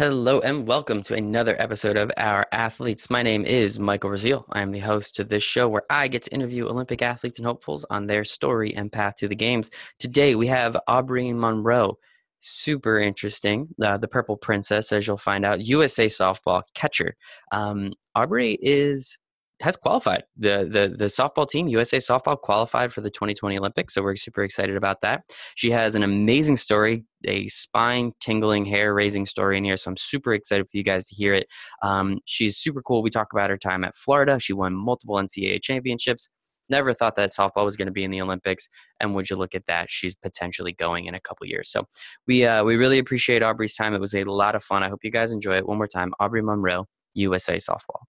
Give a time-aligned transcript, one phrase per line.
[0.00, 3.10] Hello and welcome to another episode of Our Athletes.
[3.10, 4.44] My name is Michael Raziel.
[4.50, 7.46] I am the host of this show where I get to interview Olympic athletes and
[7.46, 9.68] hopefuls on their story and path to the games.
[9.98, 11.98] Today we have Aubree Munro.
[12.38, 13.68] Super interesting.
[13.78, 17.14] Uh, the Purple Princess, as you'll find out, USA softball catcher.
[17.52, 19.18] Um, Aubree is
[19.60, 20.24] has qualified.
[20.36, 23.94] The, the the softball team, USA softball, qualified for the 2020 Olympics.
[23.94, 25.22] So we're super excited about that.
[25.54, 29.76] She has an amazing story, a spine tingling, hair raising story in here.
[29.76, 31.46] So I'm super excited for you guys to hear it.
[31.82, 33.02] Um, she's super cool.
[33.02, 34.40] We talk about her time at Florida.
[34.40, 36.30] She won multiple NCAA championships.
[36.70, 38.68] Never thought that softball was going to be in the Olympics,
[39.00, 39.90] and would you look at that?
[39.90, 41.68] She's potentially going in a couple years.
[41.68, 41.86] So
[42.28, 43.92] we uh, we really appreciate Aubree's time.
[43.92, 44.84] It was a lot of fun.
[44.84, 45.66] I hope you guys enjoy it.
[45.66, 48.02] One more time, Aubree Munro, USA softball.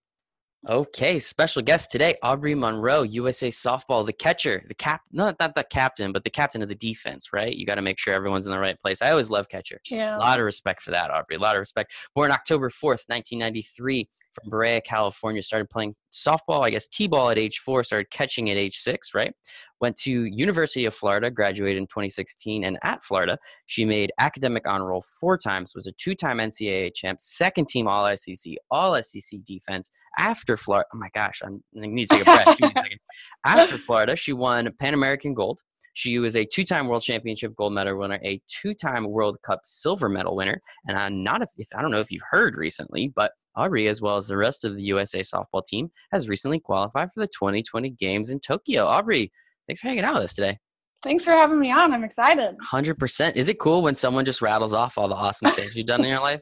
[0.69, 5.63] Okay, special guest today, Aubree Munro, USA softball, the catcher, the cap, not not the
[5.63, 7.55] captain, but the captain of the defense, right?
[7.55, 9.01] You got to make sure everyone's in the right place.
[9.01, 9.79] I always love catcher.
[9.89, 10.17] Yeah.
[10.17, 11.37] A lot of respect for that, Aubree.
[11.37, 11.93] A lot of respect.
[12.13, 15.41] Born October 4th, 1993, from Brea, California.
[15.41, 17.83] Started playing softball, I guess T-ball at age four.
[17.83, 19.33] Started catching at age six, right?
[19.79, 24.87] Went to University of Florida, graduated in 2016, and at Florida, she made academic honor
[24.87, 25.73] roll four times.
[25.75, 29.89] Was a two-time NCAA champ, second team All SEC, All SEC defense.
[30.19, 32.57] After Florida, oh my gosh, I'm, I need to take a breath.
[32.57, 32.99] Give me a second.
[33.45, 35.61] After Florida, she won Pan American gold.
[35.93, 40.35] She was a two-time World Championship gold medal winner, a two-time World Cup silver medal
[40.35, 44.01] winner, and I'm not if I don't know if you've heard recently, but Aubree, as
[44.01, 47.89] well as the rest of the USA softball team, has recently qualified for the 2020
[47.91, 48.85] Games in Tokyo.
[48.85, 49.29] Aubree,
[49.67, 50.57] thanks for hanging out with us today.
[51.03, 51.93] Thanks for having me on.
[51.93, 52.55] I'm excited.
[52.71, 53.35] 100%.
[53.35, 56.11] Is it cool when someone just rattles off all the awesome things you've done in
[56.11, 56.41] your life?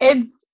[0.00, 0.44] It's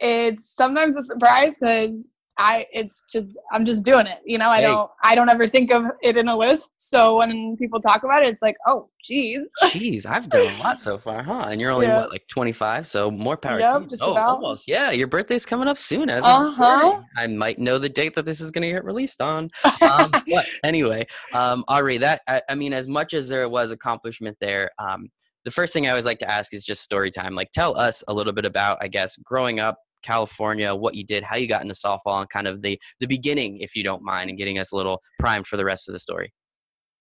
[0.00, 4.18] it's sometimes a surprise because I it's just I'm just doing it.
[4.24, 4.62] You know, I Hey.
[4.64, 6.72] don't I don't ever think of it in a list.
[6.76, 9.42] So when people talk about it, it's like, oh, geez.
[9.72, 11.46] Jeez, I've done a lot so far, huh?
[11.48, 11.98] And you're only Yeah.
[11.98, 13.86] what, like 25, so more power Yep, to you.
[13.86, 14.28] just oh, about.
[14.30, 14.66] almost.
[14.68, 16.10] Yeah, your birthday's coming up soon.
[16.10, 16.96] As Uh-huh.
[17.16, 19.50] I might know the date that this is going to get released on.
[19.82, 24.36] Um, but anyway, um, Aubree, that I, I mean, as much as there was accomplishment
[24.40, 25.08] there, um,
[25.44, 27.34] the first thing I always like to ask is just story time.
[27.34, 29.76] Like, tell us a little bit about, I guess, growing up.
[30.04, 33.58] California, what you did, how you got into softball, and kind of the the beginning,
[33.58, 35.98] if you don't mind, and getting us a little primed for the rest of the
[35.98, 36.32] story.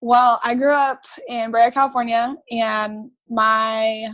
[0.02, 4.08] Well, I grew up in Brea, California, and my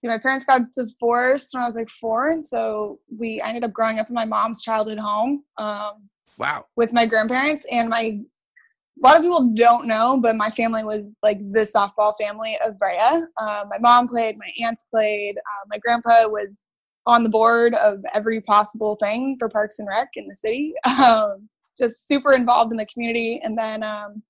[0.00, 3.64] see, my parents got divorced when I was like four, and so we I ended
[3.64, 5.44] up growing up in my mom's childhood home.
[5.58, 6.08] Um,
[6.38, 6.64] Wow.
[6.76, 8.18] with my grandparents and my
[9.02, 12.78] a lot of people don't know but my family was like the softball family of
[12.78, 12.98] brea
[13.38, 16.62] uh, my mom played my aunts played uh, my grandpa was
[17.06, 20.74] on the board of every possible thing for parks and rec in the city.
[21.00, 23.40] Um, just super involved in the community.
[23.42, 24.22] And then um,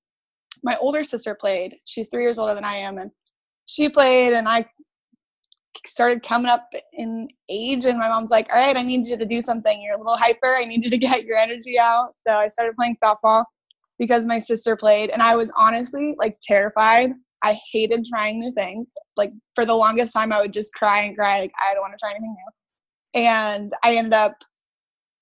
[0.63, 1.75] my older sister played.
[1.85, 2.99] She's three years older than i am.
[2.99, 3.11] And
[3.67, 4.65] she played and i
[5.87, 7.87] started coming up in age.
[7.87, 9.83] And my mom's like all right i need you to do something.
[9.83, 10.55] You're a little hyper.
[10.55, 12.11] I need you to get your energy out.
[12.27, 13.45] So i started playing softball
[13.99, 15.11] because my sister played.
[15.11, 17.13] And i was honestly like terrified.
[17.43, 18.89] I hated trying new things.
[19.17, 21.41] Like for the longest time i would just cry and cry.
[21.41, 22.60] Like i don't want to try anything new
[23.15, 24.35] and i ended up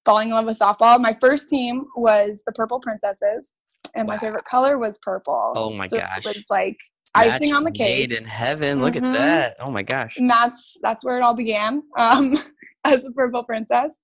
[0.04, 3.52] falling in love with softball my first team was the purple princesses
[3.94, 4.20] and my Wow.
[4.20, 6.18] favorite color was purple Oh my so gosh.
[6.18, 6.76] it was like
[7.14, 8.80] icing Match on the cake Made in heaven.
[8.82, 8.98] Look Mhm.
[8.98, 9.56] at that.
[9.60, 10.16] Oh my gosh.
[10.18, 12.36] and that's that's where it all began um,
[12.84, 14.00] as a purple princess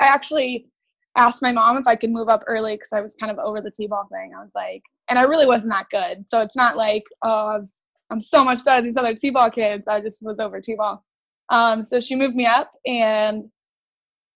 [0.00, 0.66] i actually
[1.18, 3.60] asked my mom if i could move up early because i was kind of over
[3.60, 6.76] the t-ball thing i was like and i really wasn't that good so it's not
[6.76, 10.22] like oh I was, i'm so much better than these other t-ball kids i just
[10.22, 11.04] was over t-ball
[11.52, 13.44] um, so she moved me up and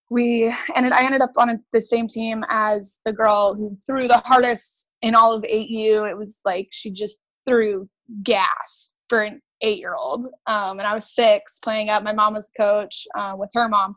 [0.09, 4.23] we ended i ended up on the same team as the girl who threw the
[4.25, 7.89] hardest in all of 8u it was like she just threw
[8.23, 12.03] gas for an eight year old um, and i was six playing up.
[12.03, 13.97] My mom was a coach uh, with her mom.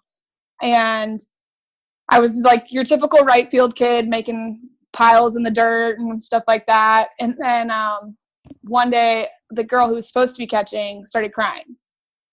[0.62, 1.20] And
[2.10, 4.60] i was like your typical right field kid making
[4.94, 7.10] piles in the dirt and stuff like that.
[7.20, 8.18] And then um,
[8.62, 11.76] one day the girl who was supposed to be catching started crying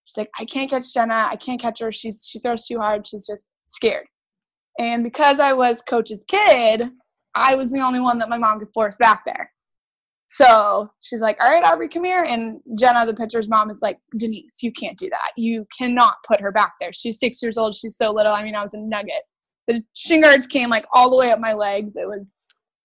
[0.06, 3.06] she's like i can't catch jenna i can't catch her she's she throws too hard
[3.06, 4.06] she's just scared
[4.78, 6.90] and because i was coach's kid
[7.34, 9.50] i was the only one that my mom could force back there
[10.28, 12.24] so she's like, All right, Aubree, come here.
[12.26, 15.32] And Jenna, the pitcher's mom, is like, Denise, you can't do that.
[15.36, 16.92] You cannot put her back there.
[16.92, 17.74] She's six years old.
[17.74, 18.32] She's so little.
[18.32, 19.22] I mean, I was a nugget.
[19.68, 21.96] The shin guards came like all the way up my legs.
[21.96, 22.24] It was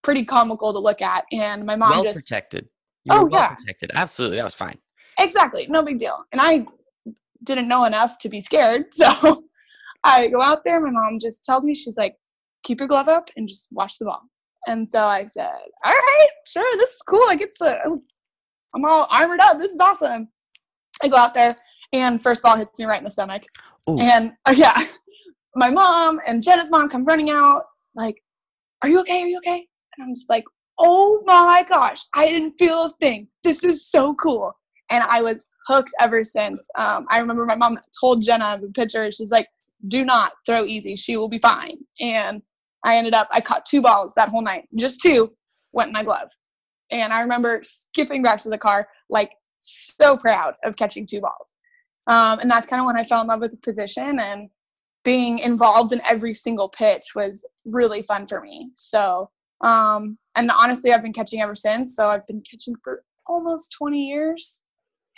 [0.04, 1.26] pretty comical to look at.
[1.32, 2.68] And my mom well just, protected.
[3.06, 3.56] You Oh, well yeah.
[3.56, 3.92] protected.
[3.96, 4.38] Absolutely.
[4.38, 4.78] That was fine.
[5.20, 6.24] exactly, no big deal.
[6.32, 6.66] And I
[7.44, 8.86] didn't know enough to be scared.
[8.94, 9.44] So
[10.04, 10.82] I go out there.
[10.82, 12.16] My mom just tells me, She's like,
[12.64, 14.22] Keep your glove up and just watch the ball.
[14.68, 15.50] And so I said,
[15.86, 17.24] All right, sure, this is cool.
[17.30, 18.00] I get to,
[18.74, 19.60] I'm all armored up.
[19.60, 20.30] This is awesome.
[21.04, 21.56] I go out there
[21.94, 23.44] and first ball hits me right in the stomach.
[23.90, 23.98] Ooh.
[24.00, 24.84] And uh, yeah,
[25.56, 27.64] my mom and Jenna's mom come running out,
[27.96, 28.22] like,
[28.82, 29.24] "Are you okay?
[29.24, 29.68] Are you okay?"
[29.98, 30.46] And I'm just like,
[30.80, 33.28] "Oh my gosh, I didn't feel a thing.
[33.44, 34.54] This is so cool."
[34.90, 36.68] And I was hooked ever since.
[36.76, 39.48] Um, I remember my mom told Jenna the pitcher, she's like,
[39.88, 40.96] "Do not throw easy.
[40.96, 42.42] She will be fine." And
[42.84, 45.34] I ended up, I caught two balls that whole night, just two
[45.72, 46.30] went in my glove.
[46.92, 51.56] And I remember skipping back to the car, like so proud of catching two balls.
[52.08, 54.50] Um, and that's kind of when I fell in love with the position and
[55.04, 58.72] being involved in every single pitch was really fun for me.
[58.76, 59.30] So,
[59.62, 61.96] um, and honestly, I've been catching ever since.
[61.96, 64.62] So I've been catching for almost 20 years,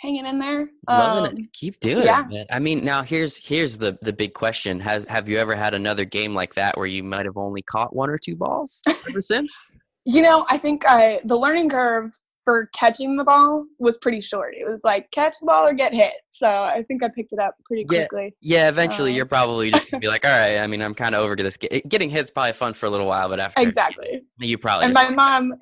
[0.00, 0.68] hanging in there.
[0.88, 1.52] Um, it.
[1.52, 2.24] Keep doing yeah.
[2.24, 2.30] it.
[2.30, 2.46] man.
[2.50, 6.04] I mean, now here's here's the the big question: Have Have you ever had another
[6.04, 9.72] game like that where you might have only caught one or two balls ever since?
[10.06, 12.10] You know, I think I the learning curve
[12.44, 14.54] for catching the ball was pretty short.
[14.54, 16.12] It was like catch the ball or get hit.
[16.30, 18.34] So I think I picked it up pretty quickly.
[18.40, 20.58] Yeah, yeah eventually Uh, you're probably just gonna be like, all right.
[20.58, 21.56] I mean, I'm kind of over to this.
[21.88, 24.22] Getting hits probably fun for a little while, but after Exactly.
[24.38, 24.84] you probably.
[24.84, 25.54] And my mom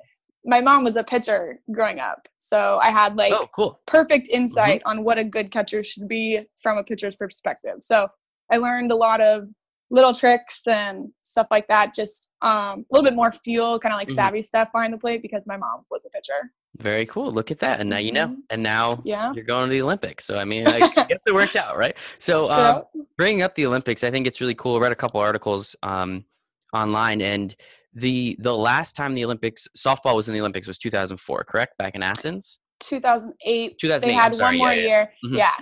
[0.45, 2.27] my mom was a pitcher growing up.
[2.37, 3.79] So I had like oh, cool.
[3.85, 7.75] perfect insight on what a good catcher should be from a pitcher's perspective.
[7.79, 8.07] So
[8.51, 9.47] I learned a lot of
[9.89, 11.93] little tricks and stuff like that.
[11.93, 14.15] Just um, a little bit more feel, kind of like Mhm.
[14.15, 16.51] savvy stuff behind the plate because my mom was a pitcher.
[16.79, 17.31] Very cool.
[17.31, 18.37] Look at that, and now you know, Mhm.
[18.49, 19.31] and now Yeah.
[19.33, 20.25] you're going to the Olympics.
[20.25, 20.79] So I mean, I
[21.09, 21.95] guess it worked out, right?
[22.17, 22.83] So um,
[23.17, 24.75] bringing up the Olympics, I think it's really cool.
[24.77, 26.25] I read a couple articles um,
[26.73, 27.55] online, and
[27.93, 31.77] the the last time the Olympics softball was in the Olympics was 2004, correct?
[31.77, 32.59] Back in Athens.
[32.81, 33.77] 2008.
[33.79, 34.87] 2008, They had sorry, one more yeah, yeah.
[34.87, 35.11] year.
[35.25, 35.37] Mhm.
[35.37, 35.53] Yeah.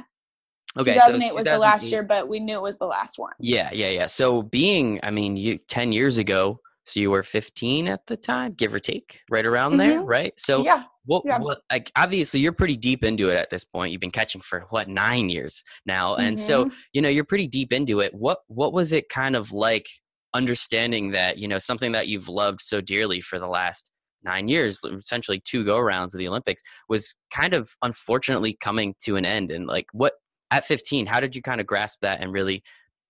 [0.78, 3.34] Okay, so 2008 was the last year, but we knew it was the last one.
[3.40, 4.06] Yeah, yeah, yeah.
[4.06, 8.54] So being, I mean, you 10 years ago, so you were 15 at the time,
[8.54, 10.08] give or take, right around there, Mhm.
[10.08, 10.34] right?
[10.40, 10.84] So yeah.
[11.06, 11.40] what, yeah.
[11.40, 13.92] what, like, obviously you're pretty deep into it at this point.
[13.92, 16.74] You've been catching for what nine years now, and so Mhm.
[16.94, 18.14] you know you're pretty deep into it.
[18.14, 19.88] What, what was it kind of like
[20.34, 23.90] understanding that you know something that you've loved so dearly for the last
[24.24, 29.16] nine years, essentially two go rounds of the Olympics, was kind of unfortunately coming to
[29.16, 29.52] an end.
[29.52, 30.14] And like, what
[30.52, 32.62] at 15, how did you kind of grasp that and really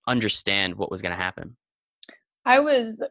[0.08, 1.56] understand what was going to happen?
[2.44, 3.02] I was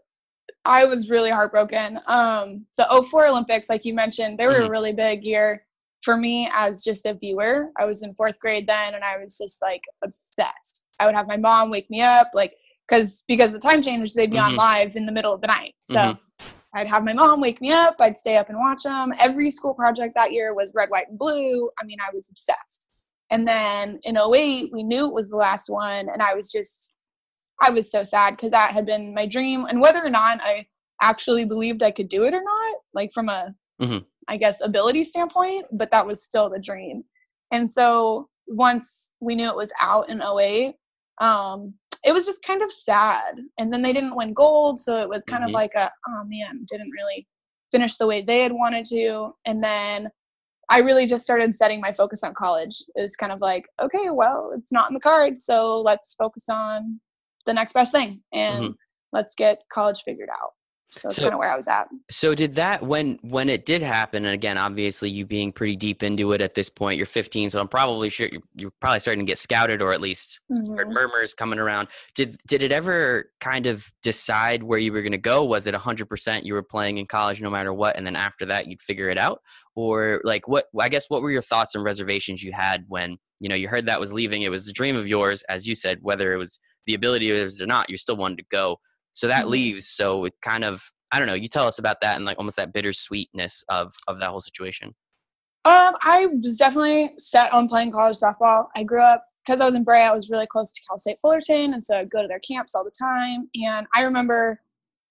[0.65, 1.99] I was really heartbroken.
[2.07, 4.67] Um the 04 Olympics, like you mentioned, they were Mhm.
[4.67, 5.65] a really big year
[6.01, 7.71] for me as just a viewer.
[7.77, 10.83] I was in fourth grade then and I was just like obsessed.
[10.99, 12.55] I would have my mom wake me up, like
[12.91, 14.57] because because the time changes, they'd be on Mhm.
[14.57, 15.75] live in the middle of the night.
[15.83, 16.19] So Mhm.
[16.73, 17.95] I'd have my mom wake me up.
[17.99, 19.13] I'd stay up and watch them.
[19.19, 21.69] Every school project that year was red, white, and blue.
[21.79, 22.87] I mean, I was obsessed.
[23.29, 26.09] And then in 08, we knew it was the last one.
[26.09, 26.93] And I was just,
[27.61, 29.65] I was so sad because that had been my dream.
[29.65, 30.65] And whether or not I
[31.01, 34.05] actually believed I could do it or not, like from a, I Mhm.
[34.39, 37.05] guess, ability standpoint, but that was still the dream.
[37.51, 40.75] And so once we knew it was out in 08,
[41.19, 43.35] um, it was just kind of sad.
[43.57, 45.47] And then they didn't win gold, so it was kind Mhm.
[45.47, 47.27] of like a oh man, didn't really
[47.71, 49.35] finish the way they had wanted to.
[49.45, 50.09] And then
[50.69, 52.83] I really just started setting my focus on college.
[52.95, 56.45] It was kind of like, okay, well, it's not in the cards, so let's focus
[56.49, 56.99] on
[57.45, 58.75] the next best thing and Mhm.
[59.11, 60.53] let's get college figured out.
[60.93, 61.87] So that's So- kind of where I was at.
[62.09, 66.03] So did that when when it did happen, and again, obviously you being pretty deep
[66.03, 69.25] into it at this point, you're 15, so I'm probably sure you're, you're probably starting
[69.25, 70.93] to get scouted or at least heard Mhm.
[70.93, 71.87] murmurs coming around.
[72.13, 75.45] Did did it ever kind of decide where you were going to go?
[75.45, 78.67] Was it 100% you were playing in college no matter what, and then after that
[78.67, 79.41] you'd figure it out,
[79.75, 80.65] or like what?
[80.79, 83.85] I guess what were your thoughts and reservations you had when you know you heard
[83.85, 84.41] that was leaving?
[84.41, 87.47] It was a dream of yours, as you said, whether it was the ability or
[87.61, 88.79] not, you still wanted to go.
[89.13, 89.49] So that Mhm.
[89.49, 89.87] leaves.
[89.87, 91.33] So it kind of I don't know.
[91.33, 94.95] You tell us about that and like almost that bittersweetness of of that whole situation.
[95.65, 98.69] Um, I was definitely set on playing college softball.
[98.75, 99.97] I grew up because I was in Brea.
[99.97, 102.73] I was really close to Cal State Fullerton, and so I'd go to their camps
[102.75, 103.49] all the time.
[103.61, 104.61] And I remember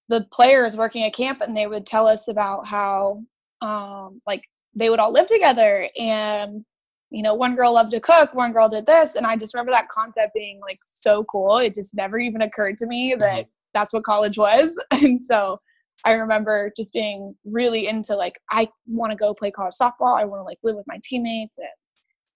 [0.08, 3.22] the players working at camp, and they would tell us about how,
[3.60, 6.64] um, like they would all live together, and
[7.10, 9.72] you know, one girl loved to cook, one girl did this, and I just remember
[9.72, 11.58] that concept being like so cool.
[11.58, 15.60] It just never even occurred to me that that's what college was, and so
[16.04, 20.18] I remember just being really into like I want to go play college softball.
[20.18, 21.68] I want to like live with my teammates and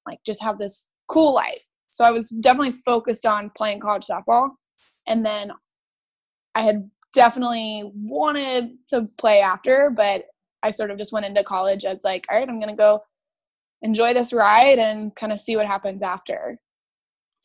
[0.07, 1.63] like just have this cool life.
[1.91, 4.51] So I was definitely focused on playing college softball.
[5.07, 5.53] And then
[6.55, 10.25] I had definitely wanted to play after, but
[10.63, 13.01] I sort of just went into college as like, all right, I'm going to go
[13.83, 16.59] enjoy this ride and kind of see what happens after.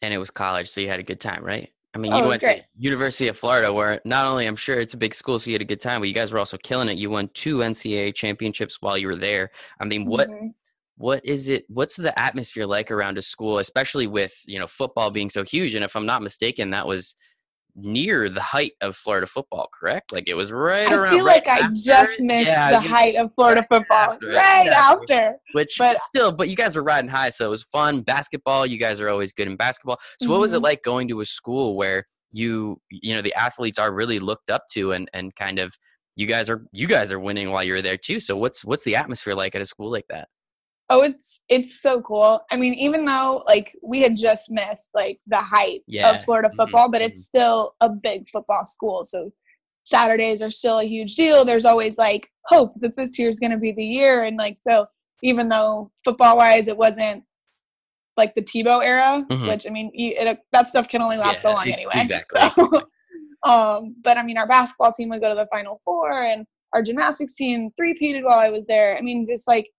[0.02, 1.70] And it was college, so you had a good time, right?
[1.96, 2.58] I mean, Oh, you went great.
[2.60, 5.56] to University of Florida, where not only I'm sure it's a big school, so you
[5.56, 6.98] had a good time, but you guys were also killing it.
[6.98, 9.50] You won two NCAA championships while you were there.
[9.80, 10.54] I mean, what Mhm.
[10.98, 15.10] what is it what's the atmosphere like around a school especially with you know football
[15.12, 17.16] being so huge and if i'm not mistaken that was
[17.76, 20.12] near the height of Florida football, correct?
[20.12, 21.08] Like it was right I around.
[21.08, 22.24] I feel right like I just it.
[22.24, 23.98] missed Yeah, the height of Florida right football.
[24.14, 25.36] after Right after.
[25.54, 28.02] Which, but- still, but you guys were riding high, so it was fun.
[28.02, 30.00] Basketball, you guys are always good in basketball.
[30.22, 30.64] So, what was it Mhm.
[30.64, 34.64] like going to a school where you, you know, the athletes are really looked up
[34.74, 35.74] to, and and kind of
[36.16, 38.20] you guys are you guys are winning while you're there too.
[38.20, 40.28] So, what's what's the atmosphere like at a school like that?
[40.92, 42.42] Oh, it's it's so cool.
[42.52, 46.10] I mean, even though like we had just missed like the height Yeah.
[46.12, 49.04] of Florida Mhm, football, but it's still a big football school.
[49.04, 49.32] So
[49.84, 51.46] Saturdays are still a huge deal.
[51.46, 54.88] There's always like hope that this year's going to be the year, and like so,
[55.22, 57.24] even though football wise it wasn't
[58.18, 59.48] like the Tebow era, Mhm.
[59.48, 61.92] which I mean, you- it, that stuff can only last so long anyway.
[61.96, 62.42] exactly.
[62.56, 62.84] So,
[63.44, 66.82] um, but I mean, our basketball team would go to the Final Four, and our
[66.82, 68.98] gymnastics team three-peated while I was there.
[68.98, 69.70] I mean, just like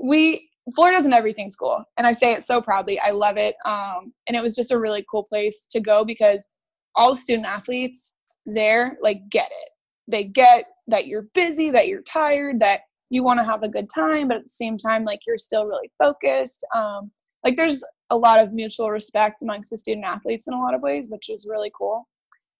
[0.00, 3.00] we Florida's an everything school, and I say it so proudly.
[3.00, 6.48] I love it, um, and it was just a really cool place to go because
[6.94, 8.14] all the student athletes
[8.46, 9.70] there like get it.
[10.08, 13.88] They get that you're busy, that you're tired, that you want to have a good
[13.94, 16.64] time, but at the same time, like you're still really focused.
[16.74, 17.10] Um,
[17.44, 20.82] like there's a lot of mutual respect amongst the student athletes in a lot of
[20.82, 22.08] ways, which was really cool.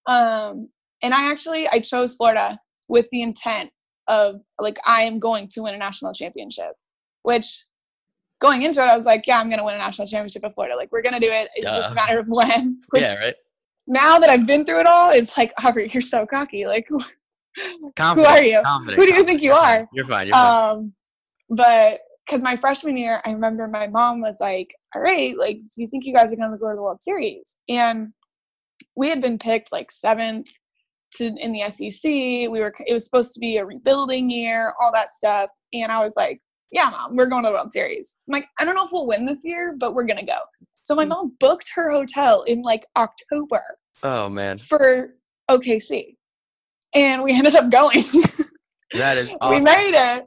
[0.06, 0.68] Um,
[1.02, 2.58] and I actually I chose Florida
[2.88, 3.70] with the intent
[4.08, 6.72] of like I am going to win a national championship,
[7.22, 7.64] which
[8.40, 10.76] going into it I was like, yeah, I'm gonna win a national championship at Florida.
[10.76, 11.48] Like we're gonna do it.
[11.54, 12.80] It's just a matter of when.
[12.90, 13.34] Which yeah, right.
[13.86, 16.66] now that I've been through it all, it's like Aubree, you're so cocky.
[16.66, 18.62] Like who are you?
[18.62, 19.88] Who do you think you are?
[19.92, 20.26] You're fine.
[20.26, 20.70] You're fine.
[20.70, 20.92] Um,
[21.50, 25.82] but because my freshman year, I remember my mom was like, "All right, like, do
[25.82, 28.12] you think you guys are going to go to the World Series?" And
[28.96, 30.48] we had been picked like seventh
[31.14, 32.04] to in the SEC.
[32.04, 35.50] We were it was supposed to be a rebuilding year, all that stuff.
[35.72, 36.40] And I was like,
[36.72, 39.06] "Yeah, mom, we're going to the World Series." I'm like, "I don't know if we'll
[39.06, 40.38] win this year, but we're gonna go."
[40.82, 41.00] So Hmm.
[41.00, 43.62] my mom booked her hotel in like October
[44.02, 45.14] oh man, for
[45.50, 46.16] OKC,
[46.94, 48.02] and we ended up going.
[48.94, 49.58] that is awesome.
[49.58, 50.26] we made it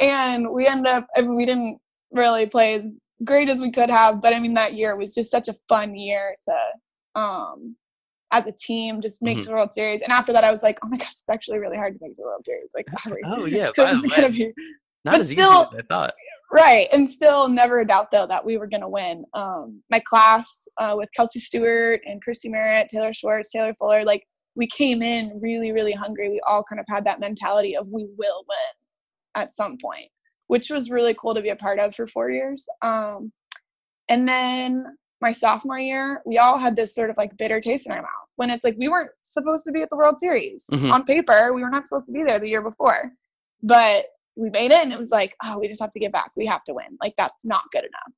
[0.00, 1.78] and we ended up I mean, we didn't
[2.12, 2.86] really play as
[3.24, 5.94] great as we could have but i mean that year was just such a fun
[5.96, 7.76] year to um
[8.32, 9.44] as a team just make Mhm.
[9.46, 11.76] the world series and after that i was like oh my gosh it's actually really
[11.76, 12.86] hard to make the world series like
[13.24, 14.52] oh yeah, so it's gonna be
[15.04, 16.14] not but as still- easy as I thought.
[16.52, 20.66] right and still never a doubt though that we were gonna win um my class
[20.80, 24.24] uh, with kelsey stewart and christy merritt taylor schwartz taylor fuller like
[24.56, 28.06] we came in really really hungry we all kind of had that mentality of we
[28.16, 28.74] will win
[29.34, 30.08] at some point
[30.46, 33.32] which was really cool to be a part of for four years um
[34.08, 34.84] and then
[35.20, 38.28] my sophomore year we all had this sort of like bitter taste in our mouth
[38.36, 40.92] when it's like we weren't supposed to be at the world series Mhm.
[40.92, 43.10] on paper we were not supposed to be there the year before
[43.62, 44.04] but
[44.36, 46.30] we made it and it was like oh we just have to get back.
[46.36, 46.98] We have to win.
[47.02, 48.14] Like that's not good enough.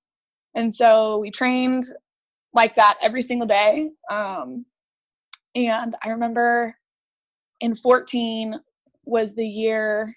[0.54, 1.85] And so we trained
[2.54, 4.64] like that every single day um,
[5.54, 6.75] and i remember
[7.61, 8.58] in 14
[9.06, 10.16] was the year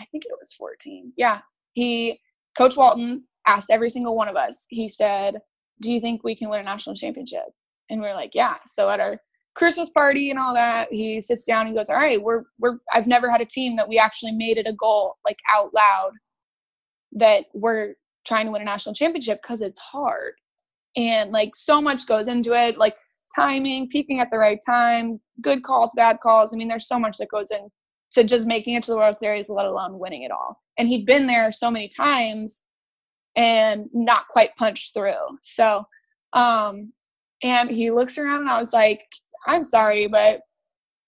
[0.00, 1.40] i think it was 14 yeah
[1.74, 2.20] he
[2.58, 5.36] coach walton asked every single one of us he said
[5.80, 7.42] do you think we can win a national championship?
[7.90, 8.56] And we are like yeah.
[8.66, 9.18] So at our
[9.54, 13.06] christmas party and all that he sits down and goes all right we're we're i've
[13.06, 16.12] never had a team that we actually made it a goal like out loud
[17.14, 17.94] that we're
[18.24, 20.34] trying to win a national championship because it's hard.
[20.96, 22.96] And like so much goes into it like
[23.34, 27.16] timing peaking at the right time good calls bad calls i mean there's so much
[27.16, 27.68] that goes in
[28.12, 30.60] to just making it to the world series let alone winning it all.
[30.78, 32.62] And he'd been there so many times
[33.34, 35.38] and not quite punched through.
[35.42, 35.84] So
[36.32, 36.92] um
[37.42, 39.04] and he looks around and i was like
[39.46, 40.40] i'm sorry but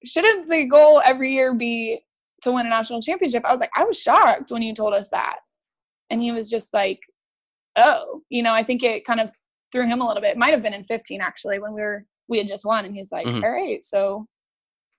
[0.04, 2.00] shouldn't the goal every year be
[2.42, 3.44] to win a national championship?
[3.44, 5.38] I was like i was shocked when you told us that.
[6.10, 7.00] And he was just like
[7.76, 9.30] oh you know i think it kind of
[9.72, 10.32] threw him a little bit.
[10.32, 12.84] It might have been in 15 actually when we were we had just won.
[12.84, 13.42] And he's like Mhm.
[13.42, 14.26] all right so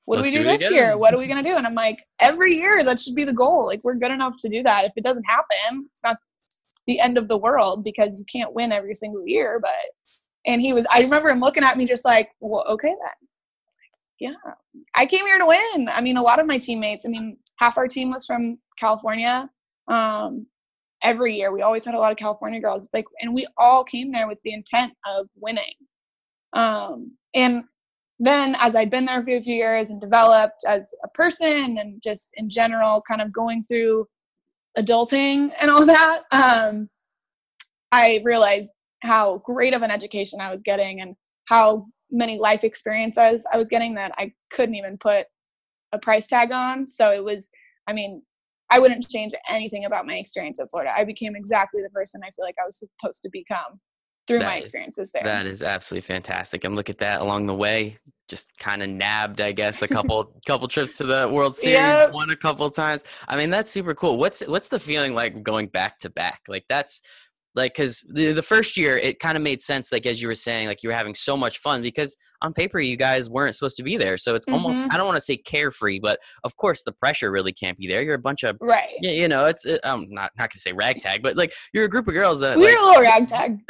[0.05, 0.97] what Let's do we do do this again." year?
[0.97, 1.55] what are we going to do?
[1.57, 3.65] And i'm like every year that should be the goal.
[3.65, 4.85] Like we're good enough to do that.
[4.85, 6.17] If it doesn't happen it's not
[6.87, 9.71] the end of the world because you can't win every single year but
[10.45, 13.26] and he was i remember him looking at me just like well okay then
[14.19, 14.33] yeah.
[14.95, 15.89] I came here to win.
[15.89, 19.49] I mean a lot of my teammates i mean half our team was from california
[19.87, 20.45] um
[21.03, 21.53] every year.
[21.53, 22.85] We always had a lot of california girls.
[22.85, 25.73] It's like and we all came there with the intent of winning.
[26.53, 27.63] Um and
[28.19, 32.01] then as i'd been there for a few years and developed as a person and
[32.01, 34.07] just in general kind of going through
[34.77, 36.89] adulting and all that um
[37.91, 38.71] i realized
[39.03, 43.67] how great of an education i was getting and how many life experiences i was
[43.69, 45.25] getting that i couldn't even put
[45.93, 47.49] a price tag on so it was
[47.87, 48.21] i mean
[48.69, 50.91] I wouldn't change anything about my experience at Florida.
[50.93, 53.79] I became exactly the person I feel like I was supposed to become
[54.27, 55.23] through That my is- experiences there.
[55.23, 56.65] That is absolutely fantastic.
[56.65, 57.97] And look at that along the way.
[58.27, 62.11] Just kind of nabbed, I guess, a couple couple trips to the World Series, Yep.
[62.11, 63.05] won a couple times.
[63.29, 64.17] I mean, that's super cool.
[64.17, 66.41] What's what's the feeling like going back to back?
[66.49, 66.99] Like that's
[67.57, 69.91] like because the the first year it kind of made sense.
[69.91, 72.79] Like as you were saying, like you were having so much fun because on paper
[72.79, 74.17] you guys weren't supposed to be there.
[74.17, 74.93] So it's almost Mhm.
[74.93, 78.01] I don't want to say carefree, but of course the pressure really can't be there.
[78.01, 78.93] You're a bunch of right.
[79.01, 81.89] yeah, you know, it's uh, I'm not not gonna say ragtag, but like you're a
[81.89, 83.59] group of girls that we're like a little ragtag.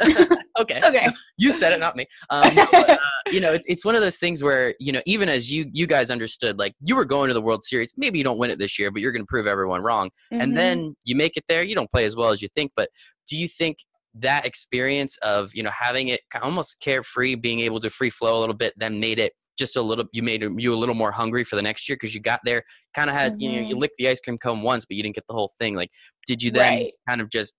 [0.60, 1.08] okay, it's okay.
[1.38, 2.06] you said it, not me.
[2.30, 2.96] Um, but, uh,
[3.30, 5.86] you know, it's it's one of those things where you know, even as you you
[5.86, 7.92] guys understood, like you were going to the World Series.
[7.96, 10.10] Maybe you don't win it this year, but you're going to prove everyone wrong.
[10.32, 10.42] Mhm.
[10.42, 11.62] And then you make it there.
[11.62, 12.88] You don't play as well as you think, but
[13.28, 13.78] do you think
[14.14, 18.40] that experience of you know having it almost carefree, being able to free flow a
[18.40, 21.44] little bit, then made it just a little you made you a little more hungry
[21.44, 22.62] for the next year because you got there
[22.94, 23.80] kind of had you know you Mhm.
[23.80, 25.90] licked the ice cream cone once but you didn't get the whole thing like
[26.28, 26.94] did you then Right.
[27.08, 27.56] kind of just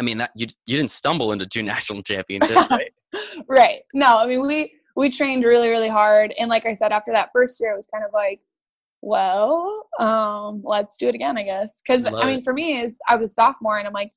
[0.00, 2.92] i mean that you you didn't stumble into two national championships right
[3.48, 3.82] right.
[3.94, 7.30] No, I mean we we trained really really hard, and like I said, after that
[7.32, 8.40] first year, it was kind of like,
[9.00, 11.82] well, um, let's do it again, I guess.
[11.86, 12.44] Because I mean, it.
[12.44, 14.12] for me, is I was sophomore, and I'm like,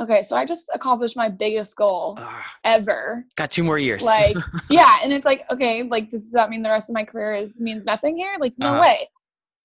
[0.00, 3.24] okay, so I just accomplished my biggest goal Ah, ever.
[3.36, 4.36] got two more years Like,
[4.70, 7.54] yeah, and it's like, okay, like does that mean the rest of my career is
[7.58, 8.34] means nothing here?
[8.40, 8.80] Like, no Uh-huh.
[8.82, 9.08] way.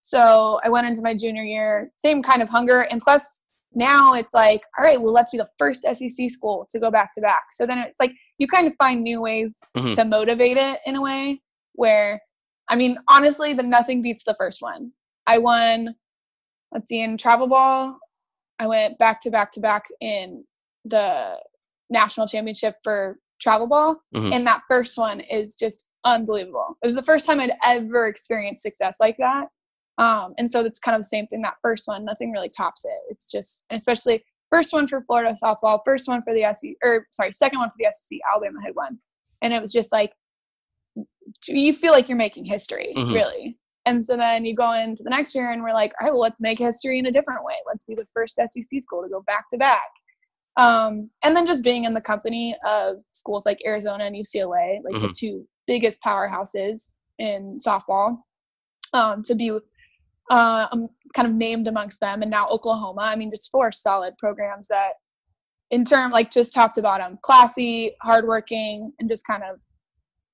[0.02, 3.42] So I went into my junior year, same kind of hunger, and plus
[3.74, 7.14] now it's like, all right, well, let's be the first SEC school to go back
[7.14, 7.44] to back.
[7.52, 9.94] So then it's like you kind of find new ways Mhm.
[9.94, 11.42] to motivate it in a way
[11.74, 12.22] where,
[12.70, 14.92] I mean, honestly, the nothing beats the first one.
[15.28, 15.96] I won,
[16.72, 18.00] let's see, in travel ball,
[18.60, 20.44] I went back to back to back in
[20.86, 21.38] the
[21.90, 23.98] national championship for travel ball.
[24.16, 24.34] Mhm.
[24.34, 26.78] And that first one is just unbelievable.
[26.82, 29.48] It was the first time I'd ever experienced success like that.
[30.00, 31.42] Um, and so it's kind of the same thing.
[31.42, 33.00] That first one, nothing really tops it.
[33.10, 37.08] It's just, and especially first one for Florida softball, first one for the SEC, or
[37.12, 38.20] sorry, second one for the SEC.
[38.32, 39.00] Alabama had won,
[39.42, 40.14] and it was just like
[41.48, 43.14] you feel like you're making history, Mhm.
[43.14, 43.58] really.
[43.88, 46.22] And so then you go into the next year, and we're like, all right, well,
[46.22, 47.54] let's make history in a different way.
[47.66, 49.90] Let's be the first SEC school to go back to back.
[50.58, 55.02] Um, and then just being in the company of schools like Arizona and UCLA, like
[55.02, 55.18] the Mhm.
[55.18, 58.24] two biggest powerhouses in softball,
[58.94, 59.58] um, to be
[60.30, 63.04] uh, um, kind of named amongst them, and now Oklahoma.
[63.04, 64.96] I mean, just four solid programs that,
[65.72, 69.62] in term like just top to bottom, classy, hardworking, and just kind of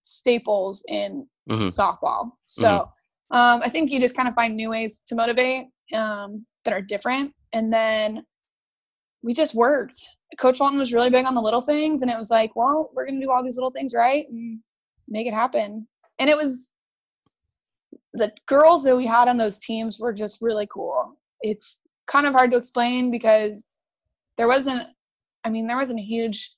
[0.02, 1.66] staples in Mhm.
[1.68, 2.32] softball.
[2.46, 2.90] So
[3.32, 6.82] um, I think you just kind of find new ways to motivate um, that are
[6.82, 8.24] different, and then
[9.24, 10.08] we just worked.
[10.38, 13.06] Coach Walton was really big on the little things, and it was like, well, we're
[13.06, 14.60] going to do all these little things right and
[15.08, 15.88] make it happen.
[16.20, 16.72] And it was
[18.14, 21.18] the girls that we had on those teams were just really cool.
[21.42, 23.64] It's kind of hard to explain because
[24.38, 24.88] there wasn't,
[25.44, 26.52] I mean, there wasn't a huge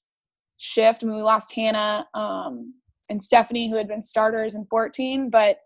[0.57, 1.03] shift.
[1.03, 2.73] I mean, we lost Hannah um,
[3.09, 5.57] and Stephanie, who had been starters in 14, but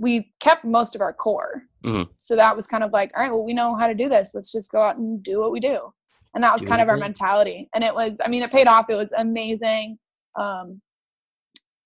[0.00, 1.62] we kept most of our core.
[1.84, 2.08] Mhm.
[2.16, 4.34] So that was kind of like, all right, well, we know how to do this.
[4.34, 5.92] Let's just go out and do what we do.
[6.34, 7.00] And that was Do kind of our do.
[7.00, 7.68] mentality.
[7.74, 8.88] And it was, I mean, it paid off.
[8.88, 9.98] It was amazing
[10.40, 10.80] um,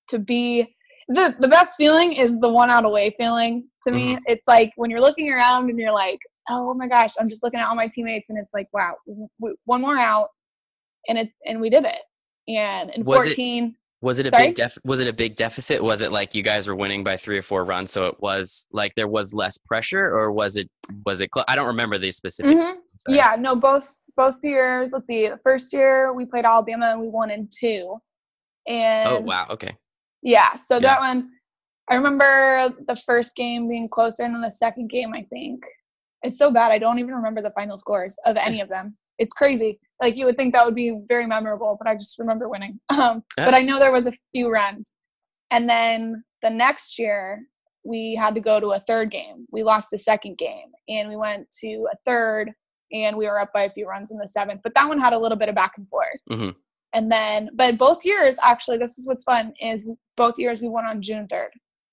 [0.08, 0.74] to be
[1.08, 4.16] the the best feeling is the one out away feeling to me.
[4.26, 6.18] It's like when you're looking around and you're like,
[6.50, 8.94] oh my gosh, I'm just looking at all my teammates, and it's like, wow,
[9.64, 10.28] one more out,
[11.08, 12.00] and it and we did it.
[12.48, 14.48] And in Was it- 14, Was it a Sorry?
[14.48, 15.82] big def- was it a big deficit?
[15.82, 18.66] Was it like you guys were winning by three or four runs, so it was
[18.70, 20.68] like there was less pressure, or was it
[21.06, 21.30] was it?
[21.34, 22.54] Cl- I don't remember the specific.
[22.54, 22.74] Mhm.
[23.08, 24.92] yeah, no, both both years.
[24.92, 27.96] Let's see, the first year we played Alabama and we won in two.
[28.68, 29.46] And Oh wow.
[29.50, 29.74] Okay.
[30.22, 30.80] Yeah, so Yeah.
[30.80, 31.30] that one,
[31.90, 35.64] I remember the first game being closer, and then the second game, I think.
[36.22, 38.98] It's so bad, I don't even remember the final scores of any of them.
[39.18, 39.80] It's crazy.
[40.02, 42.80] Like, you would think that would be very memorable, but I just remember winning.
[42.90, 43.44] Um, Yeah.
[43.44, 44.92] But I know there was a few runs.
[45.50, 47.46] And then the next year,
[47.84, 49.46] we had to go to a third game.
[49.52, 52.52] We lost the second game, and we went to a third,
[52.92, 54.62] and we were up by a few runs in the seventh.
[54.64, 56.54] But that one had a little bit of back and forth Mhm.
[56.94, 59.84] and then but both years actually this is what's fun is
[60.16, 61.48] both years we won on june 3rd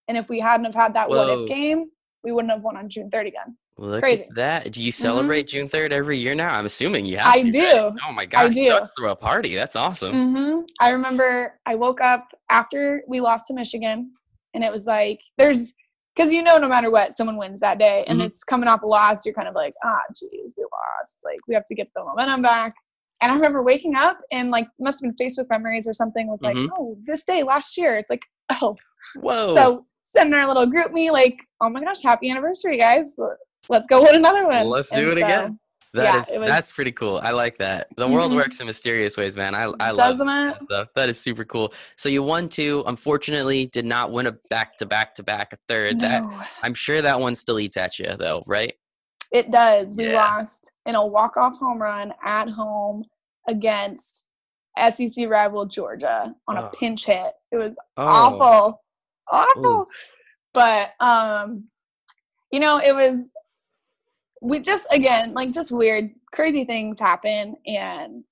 [0.08, 1.90] and if we hadn't have had that what if game
[2.24, 4.24] we wouldn't have won on june 3rd again Look Crazy.
[4.24, 4.72] at that.
[4.74, 6.50] Do you celebrate June third every year now?
[6.50, 7.34] I'm assuming you have.
[7.34, 7.60] I to, do.
[7.60, 7.94] right?
[8.08, 8.44] Oh my gosh.
[8.46, 8.70] I do.
[8.70, 9.56] Let's throw a party.
[9.56, 10.14] That's awesome.
[10.36, 14.12] hmm i remember i woke up after we lost to michigan
[14.54, 15.74] and it was like there's
[16.16, 18.26] because you know no matter what someone wins that day and Mhm.
[18.26, 21.54] it's coming off a loss you're kind of like ah geez we lost like we
[21.56, 22.74] have to get the momentum back
[23.22, 26.42] and i remember waking up and like must have been facebook memories or something was
[26.42, 26.68] like Mhm.
[26.78, 28.26] oh this day last year it's like
[28.62, 28.76] oh
[29.16, 29.56] Whoa.
[29.56, 33.16] So sending our little group me like, oh my gosh, happy anniversary, guys.
[33.70, 34.68] Let's go win another one.
[34.70, 35.60] Let's do And it so, again.
[35.94, 37.20] That yeah, is was- that's pretty cool.
[37.22, 37.88] I like that.
[37.98, 38.38] The world Mhm.
[38.38, 39.54] works in mysterious ways, man.
[39.54, 40.62] I I love Doesn't that it?
[40.64, 40.88] stuff.
[40.96, 41.74] That is super cool.
[41.98, 42.84] So you won two.
[42.88, 46.00] Unfortunately, did not win a back to back to back a third.
[46.00, 46.42] That No.
[46.64, 48.74] I'm sure that one still eats at you though, right?
[49.34, 49.94] It does.
[49.96, 50.14] We Yeah.
[50.26, 53.04] lost in a walk-off home run at home
[53.50, 54.26] against
[54.78, 56.70] SEC rival Georgia on a Oh.
[56.74, 57.34] pinch hit.
[57.52, 58.82] It was Oh, awful,
[59.30, 59.88] awful.
[60.54, 61.66] But um,
[62.52, 63.30] you know, it was.
[64.42, 68.24] We just again like just weird, crazy things happen, and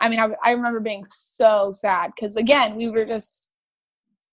[0.00, 3.48] I mean, I, I remember being so sad because again, we were just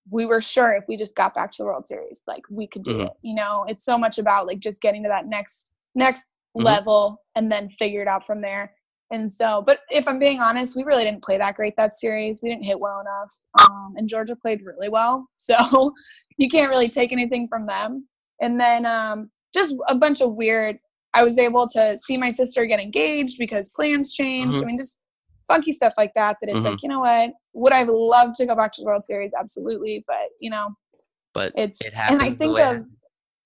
[0.10, 2.84] we were sure if we just got back to the World Series, like we could
[2.84, 3.05] do Mhm.
[3.05, 3.13] it.
[3.21, 6.65] You know, it's so much about like just getting to that next next Mhm.
[6.65, 8.75] level and then figure it out from there.
[9.12, 12.41] And so, but if I'm being honest, we really didn't play that great that series.
[12.41, 15.27] We didn't hit well enough, um, and Georgia played really well.
[15.38, 15.93] So
[16.38, 18.07] you can't really take anything from them.
[18.39, 20.79] And then um, just a bunch of weird.
[21.13, 24.58] I was able to see my sister get engaged because plans changed.
[24.60, 24.63] Mhm.
[24.63, 24.97] I mean, just
[25.47, 26.38] funky stuff like that.
[26.41, 26.71] That it's Mhm.
[26.71, 27.34] like, you know what?
[27.54, 29.32] Would I love to go back to the World Series?
[29.38, 30.69] Absolutely, but you know,
[31.34, 32.86] but it's it and I think of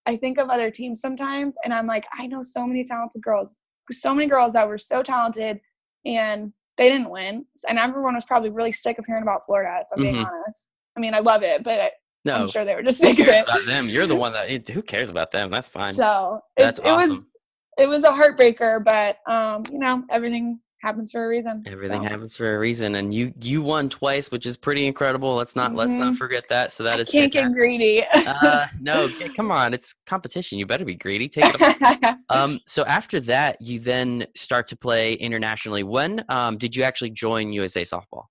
[0.06, 3.58] I think of other teams sometimes, and I'm like, I know so many talented girls,
[3.92, 5.60] so many girls that were so talented,
[6.06, 7.46] and they didn't win.
[7.68, 9.80] And everyone was probably really sick of hearing about Florida.
[9.82, 10.28] If I'm being Mhm.
[10.28, 11.92] honest, I mean, I love it, but I,
[12.24, 13.48] no, I'm sure they were just sick of it.
[13.66, 13.90] them?
[13.90, 15.50] You're the one that who cares about them?
[15.50, 15.96] That's fine.
[15.96, 17.16] So That's it, it awesome.
[17.16, 17.32] was
[17.78, 21.64] it was a heartbreaker, but um, you know, everything happens for a reason.
[21.66, 22.10] Everything so.
[22.10, 25.36] happens for a reason, and you you won twice, which is pretty incredible.
[25.36, 26.18] Let's not let's not Mhm.
[26.18, 26.72] forget that.
[26.72, 28.04] So that I is can't get greedy.
[28.26, 30.60] uh, no, come on, it's competition.
[30.60, 31.28] You better be greedy.
[31.30, 32.18] Take it.
[32.30, 35.84] Um, so after that, you then start to play internationally.
[35.84, 38.24] When um, did you actually join USA softball?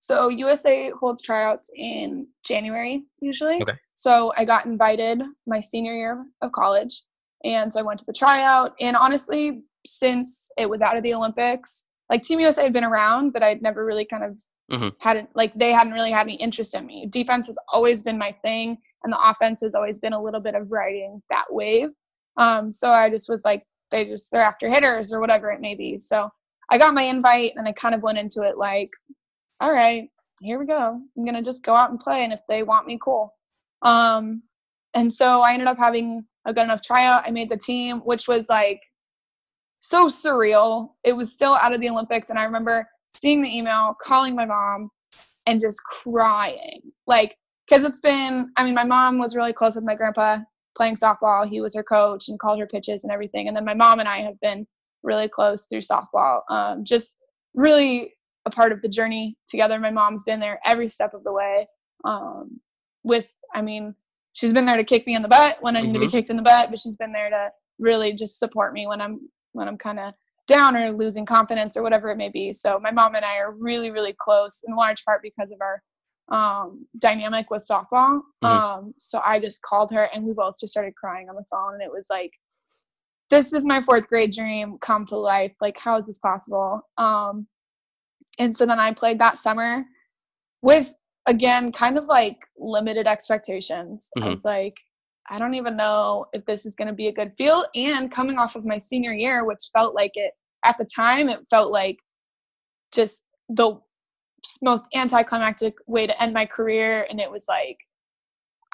[0.00, 3.62] So USA holds tryouts in January usually.
[3.62, 3.74] Okay.
[3.94, 7.04] So I got invited my senior year of college,
[7.44, 8.74] and so I went to the tryout.
[8.80, 13.32] And honestly, since it was out of the Olympics, like Team USA had been around,
[13.32, 14.38] but I'd never really kind of
[14.70, 14.94] Mhm.
[15.00, 17.06] hadn't like they hadn't really had any interest in me.
[17.06, 20.54] Defense has always been my thing, and the offense has always been a little bit
[20.54, 21.90] of riding that wave.
[22.36, 25.74] Um, so I just was like, they just they're after hitters or whatever it may
[25.74, 25.98] be.
[25.98, 26.30] So
[26.70, 28.90] I got my invite, and I kind of went into it like
[29.60, 30.08] all right,
[30.40, 31.00] here we go.
[31.16, 33.34] I'm gonna just go out and play, and if they want me, cool.
[33.82, 34.42] Um,
[34.94, 37.26] and so I ended up having a good enough tryout.
[37.26, 38.80] I made the team, which was like
[39.80, 40.90] so surreal.
[41.04, 44.46] It was still out of the Olympics, and I remember seeing the email, calling my
[44.46, 44.90] mom,
[45.46, 47.36] and just crying, like
[47.68, 48.50] because it's been.
[48.56, 50.38] I mean, my mom was really close with my grandpa
[50.76, 51.48] playing softball.
[51.48, 53.48] He was her coach and called her pitches and everything.
[53.48, 54.66] And then my mom and I have been
[55.02, 56.40] really close through softball.
[56.48, 57.16] Um, just
[57.54, 58.14] really
[58.46, 59.78] a part of the journey together.
[59.78, 61.66] My mom's been there every step of the way.
[62.04, 62.60] Um,
[63.04, 63.94] with, I mean,
[64.32, 66.10] she's been there to kick me in the butt when I need to be Mhm.
[66.10, 69.30] kicked in the butt, but she's been there to really just support me when I'm
[69.52, 70.14] when I'm kind of
[70.46, 72.52] down or losing confidence or whatever it may be.
[72.52, 75.82] So my mom and I are really, really close in large part because of our
[76.28, 78.22] um, dynamic with softball.
[78.42, 78.48] Mhm.
[78.48, 81.74] Um, so I just called her and we both just started crying on the phone,
[81.74, 82.32] and it was like,
[83.28, 85.52] this is my fourth grade dream come to life.
[85.60, 86.80] Like, how is this possible?
[86.96, 87.48] Um,
[88.38, 89.84] and so then I played that summer
[90.62, 90.94] with
[91.26, 94.10] again kind of like limited expectations.
[94.16, 94.30] I Mhm.
[94.30, 94.76] was like,
[95.30, 97.64] I don't even know if this is going to be a good feel.
[97.74, 100.32] And coming off of my senior year, which felt like it
[100.64, 101.98] at the time, it felt like
[102.92, 103.80] just the
[104.62, 107.06] most anticlimactic way to end my career.
[107.08, 107.78] And it was like,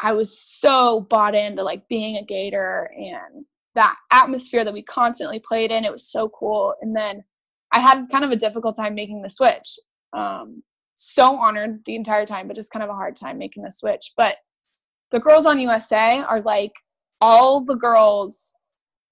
[0.00, 5.40] I was so bought into like being a Gator and that atmosphere that we constantly
[5.40, 5.84] played in.
[5.84, 6.74] It was so cool.
[6.80, 7.24] And then
[7.72, 9.78] I had kind of a difficult time making the switch.
[10.16, 10.62] Um,
[11.00, 14.12] so honored the entire time, but just kind of a hard time making the switch.
[14.16, 14.36] But
[15.12, 16.72] the girls on USA are like
[17.20, 18.52] all the girls,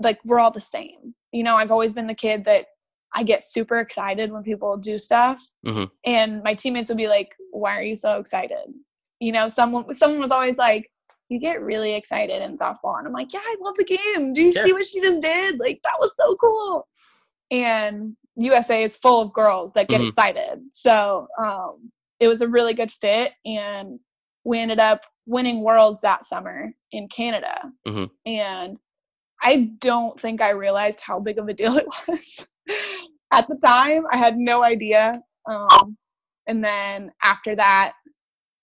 [0.00, 1.14] like we're all the same.
[1.30, 2.66] You know, I've always been the kid that
[3.14, 5.88] I get super excited when people do stuff, Mhm.
[6.04, 8.74] and my teammates would be like, "Why are you so excited?"
[9.20, 10.90] You know, someone someone was always like,
[11.28, 14.32] "You get really excited in softball," and I'm like, "Yeah, I love the game.
[14.32, 14.64] Do you Sure.
[14.64, 15.60] see what she just did?
[15.60, 16.88] Like that was so cool."
[17.52, 20.08] And USA is full of girls that get Mhm.
[20.08, 23.98] excited, so um, it was a really good fit, and
[24.44, 27.72] we ended up winning worlds that summer in Canada.
[27.86, 28.10] Mhm.
[28.26, 28.78] And
[29.42, 32.46] I don't think I realized how big of a deal it was.
[33.32, 35.12] At the time, I had no idea.
[35.50, 35.96] Um,
[36.46, 37.92] and then after that,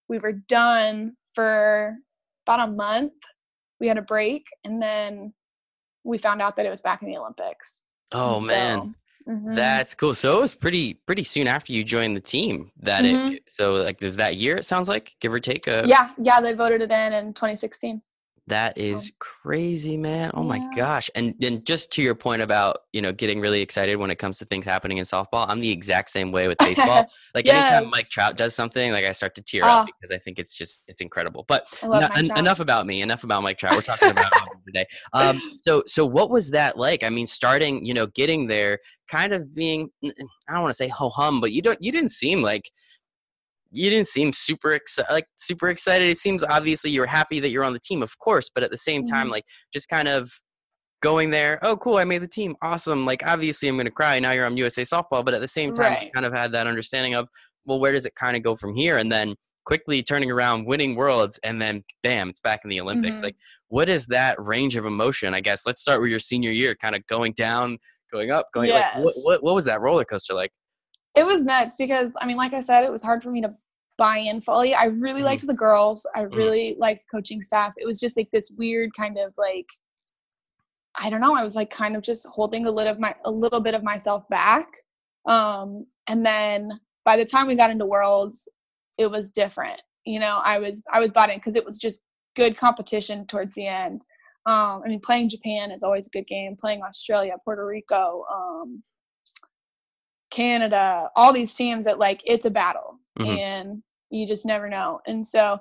[0.07, 1.97] we were done for
[2.47, 3.13] about a month.
[3.79, 5.33] We had a break, and then
[6.05, 7.83] we found out that it was back in the Olympics.
[8.11, 8.95] Oh And man,
[9.27, 9.55] mhm.
[9.55, 10.13] that's cool.
[10.13, 13.35] So it was pretty pretty soon after you joined the team that Mhm.
[13.35, 13.43] it.
[13.47, 14.57] So like, does that year?
[14.57, 15.67] It sounds like give or take.
[15.67, 18.01] A, yeah, yeah, they voted it in in 2016.
[18.47, 20.31] That is crazy, man.
[20.33, 21.09] Oh my gosh.
[21.15, 24.37] And then just to your point about, you know, getting really excited when it comes
[24.39, 27.09] to things happening in softball, I'm the exact same way with baseball.
[27.35, 27.71] like yes.
[27.71, 29.85] anytime Mike Trout does something, like I start to tear up ah.
[29.85, 31.45] because I think it's just it's incredible.
[31.47, 33.75] But en- enough about me, enough about Mike Trout.
[33.75, 34.33] We're talking about
[34.65, 34.85] today.
[35.13, 37.03] Um so so what was that like?
[37.03, 40.87] I mean, starting, you know, getting there, kind of being I don't want to say
[40.87, 42.69] ho hum, but you don't you didn't seem like
[43.73, 47.49] you didn't seem super excited like super excited it seems obviously you were happy that
[47.49, 49.31] you're on the team of course but at the same time mm-hmm.
[49.31, 50.31] like just kind of
[51.01, 54.19] going there oh cool i made the team awesome like obviously i'm going to cry
[54.19, 56.13] now you're on usa softball but at the same time right.
[56.13, 57.27] kind of had that understanding of
[57.65, 60.95] well where does it kind of go from here and then quickly turning around winning
[60.95, 63.25] worlds and then bam it's back in the olympics mm-hmm.
[63.25, 63.35] like
[63.73, 66.95] what is that range of emotion i guess let's start with your senior year kind
[66.95, 67.77] of going down
[68.11, 68.95] going up going yes.
[68.95, 70.51] like what, what, what was that roller coaster like
[71.15, 73.53] it was nuts because I mean, like I said, it was hard for me to
[73.97, 74.73] buy in fully.
[74.73, 75.25] I really mm-hmm.
[75.25, 76.05] liked the girls.
[76.15, 76.35] I mm-hmm.
[76.35, 77.73] really liked coaching staff.
[77.77, 79.67] It was just like this weird kind of like
[80.95, 83.31] I don't know, I was like kind of just holding a lid of my a
[83.31, 84.67] little bit of myself back.
[85.27, 88.47] Um and then by the time we got into worlds,
[88.97, 89.81] it was different.
[90.05, 92.01] You know, I was I was bought in because it was just
[92.35, 94.01] good competition towards the end.
[94.45, 96.55] Um, I mean, playing Japan is always a good game.
[96.59, 98.83] Playing Australia, Puerto Rico, um,
[100.31, 103.37] Canada, all these teams that like it's a battle mm-hmm.
[103.37, 104.99] and you just never know.
[105.07, 105.59] And so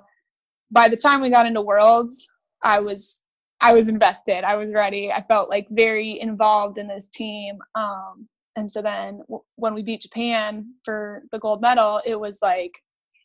[0.71, 2.29] by the time we got into Worlds,
[2.63, 3.21] I was
[3.61, 4.43] I was invested.
[4.43, 5.11] I was ready.
[5.11, 7.59] I felt like very involved in this team.
[7.75, 12.39] Um, and so then w- when we beat Japan for the gold medal, it was
[12.41, 12.71] like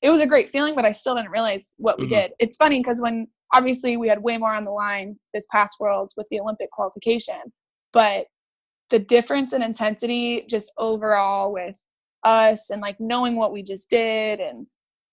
[0.01, 2.15] it was a great feeling, but I still didn't realize what we mm-hmm.
[2.15, 2.33] did.
[2.39, 6.15] It's funny because when obviously we had way more on the line this past Worlds
[6.17, 7.41] with the Olympic qualification,
[7.93, 8.27] but
[8.91, 11.83] the difference in intensity just overall with
[12.25, 14.67] us and like knowing what we just did and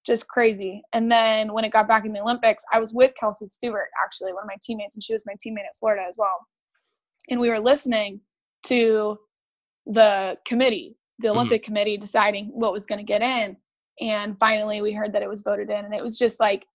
[0.06, 0.82] just crazy.
[0.93, 4.34] And then when it got back in the Olympics, I was with Kelsey Stewart, actually,
[4.34, 6.38] one of my teammates, and she was my teammate at Florida as well.
[7.30, 8.21] And we were listening
[8.67, 9.17] to
[9.86, 11.38] the committee, the mm-hmm.
[11.38, 11.69] Olympic mm-hmm.
[11.69, 13.58] committee deciding what was going to get in.
[14.00, 15.86] And finally, we heard that it was voted in.
[15.86, 16.65] And it was just like,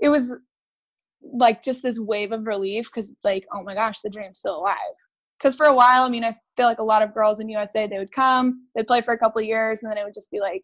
[0.00, 0.34] it was
[1.22, 4.58] like just this wave of relief because it's like, oh my gosh, the dream's still
[4.58, 4.76] alive
[5.40, 7.86] because for a while, I mean, I feel like a lot of girls in USA
[7.86, 10.30] they would come, they'd play for a couple of years, and then it would just
[10.30, 10.62] be like,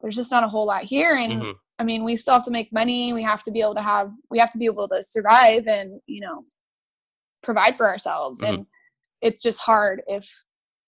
[0.00, 1.16] there's just not a whole lot here.
[1.16, 1.50] And mm-hmm.
[1.78, 3.12] I mean, we still have to make money.
[3.14, 6.00] We have to be able to have, we have to be able to survive and
[6.06, 6.44] you know,
[7.42, 8.42] provide for ourselves.
[8.42, 8.54] Mm-hmm.
[8.54, 8.66] And
[9.22, 10.28] it's just hard if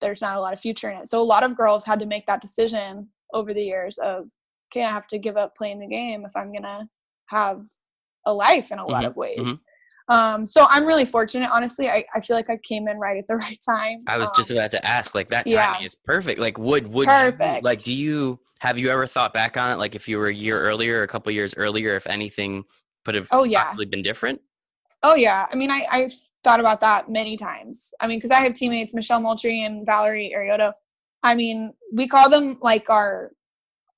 [0.00, 1.08] there's not a lot of future in it.
[1.08, 4.28] So a lot of girls had to make that decision over the years of,
[4.70, 6.86] okay, I have to give up playing the game if I'm gonna
[7.28, 7.64] have
[8.28, 8.92] a life in a mm-hmm.
[8.92, 9.38] lot of ways.
[9.38, 10.14] Mm-hmm.
[10.14, 11.90] Um, so I'm really fortunate, honestly.
[11.90, 14.04] I, I feel like I came in right at the right time.
[14.06, 15.84] I was um, just about to ask, like that timing yeah.
[15.84, 16.40] is perfect.
[16.40, 17.56] Like would would perfect.
[17.56, 19.76] You, like do you have you ever thought back on it?
[19.76, 22.64] Like if you were a year earlier, a couple years earlier, if anything
[23.04, 23.62] could have oh, yeah.
[23.62, 24.40] possibly been different?
[25.02, 25.46] Oh yeah.
[25.52, 26.12] I mean I, I've
[26.42, 27.92] thought about that many times.
[28.00, 30.72] I mean, because I have teammates, Michelle Moultrie and Valerie Arioto.
[31.22, 33.32] I mean, we call them like our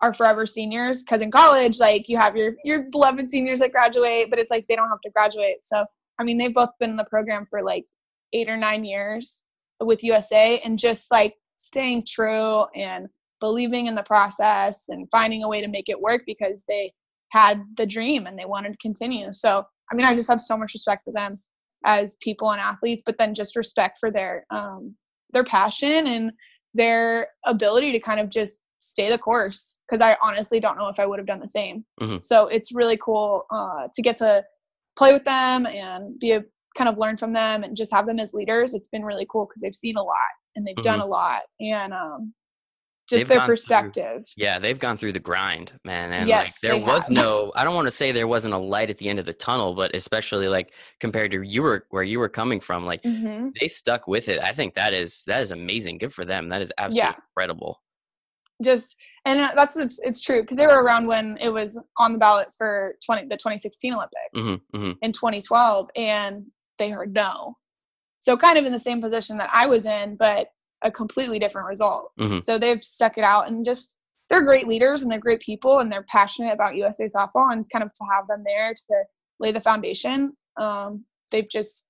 [0.03, 4.31] our forever seniors because in college like you have your your beloved seniors that graduate
[4.31, 5.85] but it's like they don't have to graduate so
[6.21, 7.87] I mean, they've both been in the program for like
[8.35, 9.43] eight or nine years
[9.81, 13.09] with USA and just like staying true and
[13.41, 16.93] believing in the process and finding a way to make it work because they
[17.31, 19.33] had the dream and they wanted to continue.
[19.33, 21.41] So, I mean, I just have so much respect for them
[21.87, 24.95] as people and athletes, but then just respect for their um,
[25.33, 26.33] their passion and
[26.75, 29.79] their ability to kind of just stay the course.
[29.89, 31.85] Because I honestly don't know if I would have done the same.
[32.01, 32.19] Mm-hmm.
[32.21, 34.45] So it's really cool uh, to get to
[34.97, 36.43] play with them and be a
[36.77, 39.47] kind of learn from them and just have them as leaders it's been really cool
[39.47, 40.17] because they've seen a lot
[40.55, 40.83] and they've mm-hmm.
[40.83, 42.33] done a lot and um
[43.09, 46.55] just they've their perspective through, yeah they've gone through the grind man and yes, like
[46.63, 47.11] there was have.
[47.11, 49.33] no i don't want to say there wasn't a light at the end of the
[49.33, 53.49] tunnel but especially like compared to you were where you were coming from like mm-hmm.
[53.61, 56.63] they stuck with it i think that is that is amazing good for them that
[56.63, 57.15] is absolutely yeah.
[57.33, 57.81] incredible
[58.63, 62.19] just and that's it's, it's true because they were around when it was on the
[62.19, 64.93] ballot for 20 the 2016 olympics mm-hmm, mm-hmm.
[65.03, 66.45] in 2012 and
[66.79, 67.57] they heard no
[68.19, 70.49] so kind of in the same position that i was in but
[70.83, 72.41] a completely different result mm-hmm.
[72.41, 75.91] so they've stuck it out and just they're great leaders and they're great people and
[75.91, 79.03] they're passionate about usa softball and kind of to have them there to
[79.39, 81.87] lay the foundation um, they've just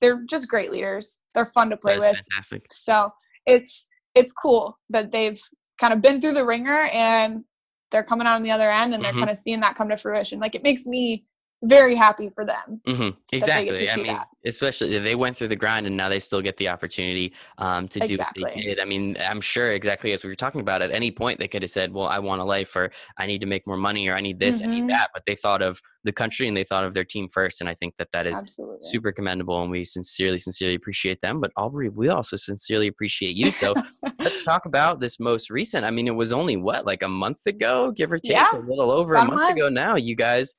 [0.00, 2.66] they're just great leaders they're fun to play with fantastic.
[2.72, 3.10] so
[3.46, 5.40] it's it's cool that they've
[5.78, 7.44] kind of been through the ringer and
[7.90, 9.20] they're coming out on the other end and they're mm-hmm.
[9.20, 10.40] kind of seeing that come to fruition.
[10.40, 11.24] Like it makes me
[11.64, 12.80] very happy for them.
[12.86, 13.08] Mm-hmm.
[13.32, 13.90] Exactly.
[13.90, 14.28] I mean, that.
[14.44, 18.02] especially they went through the grind and now they still get the opportunity um, to
[18.02, 18.40] exactly.
[18.40, 18.80] do what they did.
[18.80, 20.82] I mean, I'm sure exactly as we were talking about.
[20.82, 23.40] At any point, they could have said, "Well, I want a life," or "I need
[23.40, 24.70] to make more money," or "I need this, mm-hmm.
[24.70, 24.88] I need mm-hmm.
[24.88, 27.68] that." But they thought of the country and they thought of their team first, and
[27.68, 28.78] I think that that is Absolutely.
[28.82, 31.40] super commendable, and we sincerely, sincerely appreciate them.
[31.40, 33.50] But Aubree, we also sincerely appreciate you.
[33.50, 33.74] So
[34.18, 35.84] let's talk about this most recent.
[35.84, 38.54] I mean, it was only what like a month ago, give or take, yeah.
[38.54, 39.96] a little over a month, month ago now.
[39.96, 40.54] You guys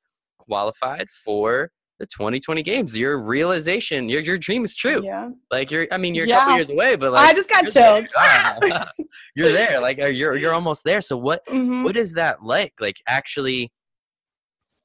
[0.47, 2.97] qualified for the 2020 games.
[2.97, 5.01] Your realization, your your dream is true.
[5.03, 5.29] Yeah.
[5.51, 6.37] Like you're, I mean, you're yeah.
[6.37, 8.07] a couple years away, but like I just got chilled.
[8.13, 8.85] There.
[9.35, 9.79] you're there.
[9.79, 11.01] Like uh, you're you're almost there.
[11.01, 11.83] So what mm-hmm.
[11.83, 12.73] what is that like?
[12.79, 13.71] Like actually.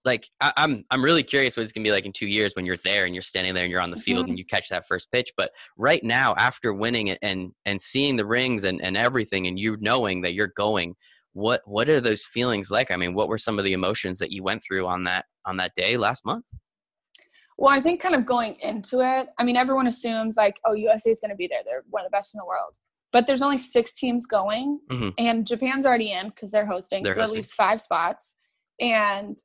[0.03, 2.64] Like I, I'm, I'm really curious what it's gonna be like in two years when
[2.64, 4.31] you're there and you're standing there and you're on the field mm-hmm.
[4.31, 5.31] and you catch that first pitch.
[5.37, 9.59] But right now, after winning it and and seeing the rings and and everything, and
[9.59, 10.94] you knowing that you're going,
[11.33, 12.90] what what are those feelings like?
[12.90, 15.57] I mean what were some of the emotions that you went through on that on
[15.59, 16.45] that day last month?
[17.59, 21.11] Well i think kind of going into it i mean everyone assumes like oh usa
[21.11, 21.61] is going to be there.
[21.64, 22.77] They're one of the best in the world.
[23.12, 25.11] But there's only six teams going mm-hmm.
[25.19, 27.35] and japan's already in because they're hosting they're so hosting.
[27.35, 28.35] that leaves five spots.
[28.81, 29.38] And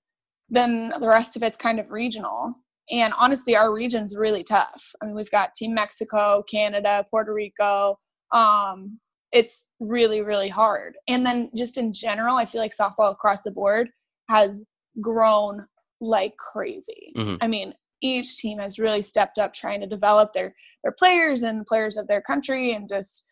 [0.50, 2.54] then the rest of it's kind of regional.
[2.90, 4.92] And honestly our region's really tough.
[5.02, 8.00] I mean we've got team mexico canada puerto rico
[8.32, 9.00] um,
[9.36, 13.52] it's really really hard and then just in general i feel like softball across the
[13.52, 13.90] board
[14.30, 14.64] has
[15.02, 15.68] grown
[16.00, 17.36] like crazy mm-hmm.
[17.42, 21.66] i mean each team has really stepped up trying to develop their their players and
[21.66, 23.26] players of their country and just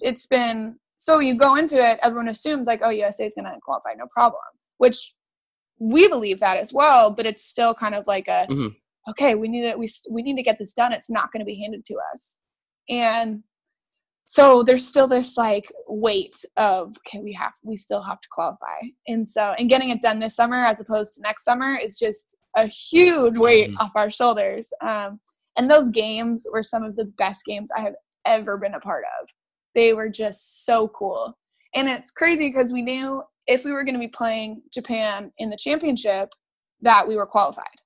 [0.00, 3.58] it's been so you go into it everyone assumes like oh usa is going to
[3.62, 4.40] qualify no problem
[4.78, 5.12] which
[5.78, 8.68] we believe that as well but it's still kind of like a mm-hmm.
[9.10, 11.46] okay we need it we, we need to get this done it's not going to
[11.46, 12.38] be handed to us
[12.88, 13.42] and
[14.30, 18.78] so there's still this like weight of okay we have we still have to qualify.
[19.08, 22.36] And so and getting it done this summer as opposed to next summer is just
[22.56, 23.78] a huge weight mm-hmm.
[23.78, 24.68] off our shoulders.
[24.86, 25.18] Um,
[25.58, 29.02] and those games were some of the best games i have ever been a part
[29.20, 29.28] of.
[29.74, 31.36] They were just so cool.
[31.74, 35.50] And it's crazy because we knew if we were going to be playing japan in
[35.50, 36.28] the championship
[36.82, 37.79] that we were qualified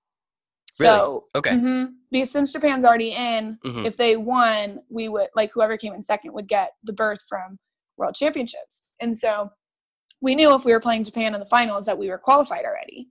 [0.81, 0.93] Really?
[0.93, 3.87] So okay, mm-hmm, because since Japan's already in, mm-hmm.
[3.87, 7.59] if they won, we would like whoever came in second would get the berth from
[7.97, 9.51] World Championships, and so
[10.21, 13.09] we knew if we were playing Japan in the finals that we were qualified already.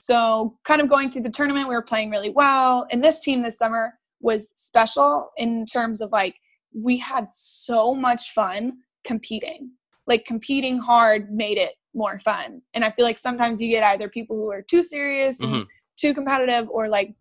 [0.00, 3.42] So kind of going through the tournament, we were playing really well, and this team
[3.42, 6.34] this summer was special in terms of like
[6.74, 9.70] we had so much fun competing.
[10.08, 14.08] Like competing hard made it more fun, and I feel like sometimes you get either
[14.08, 15.62] people who are too serious mm-hmm
[15.96, 17.14] too competitive or like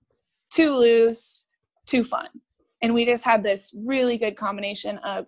[0.52, 1.48] too loose,
[1.86, 2.28] too fun.
[2.82, 5.28] And we just had this really good combination of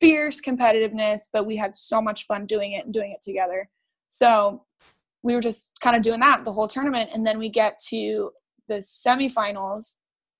[0.00, 3.68] fierce competitiveness, but we had so much fun doing it and doing it together.
[4.08, 4.64] So
[5.22, 7.10] we were just kind of doing that the whole tournament.
[7.12, 8.30] And then we get to
[8.68, 9.96] the semifinals,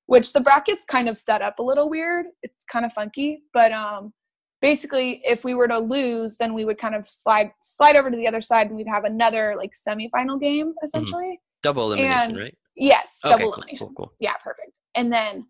[0.06, 2.26] which the brackets kind of set up a little weird.
[2.42, 4.12] It's kind of funky, but um,
[4.60, 8.16] basically if we were to lose, then we would kind of slide slide over to
[8.16, 10.84] the other side and we'd have another like semifinal game mm-hmm.
[10.84, 11.26] essentially.
[11.26, 11.49] Mm-hmm.
[11.62, 12.58] Double elimination, and, right?
[12.76, 13.86] Yes, okay, double cool, elimination.
[13.88, 14.12] Cool, cool.
[14.20, 14.72] Yeah, perfect.
[14.94, 15.46] And then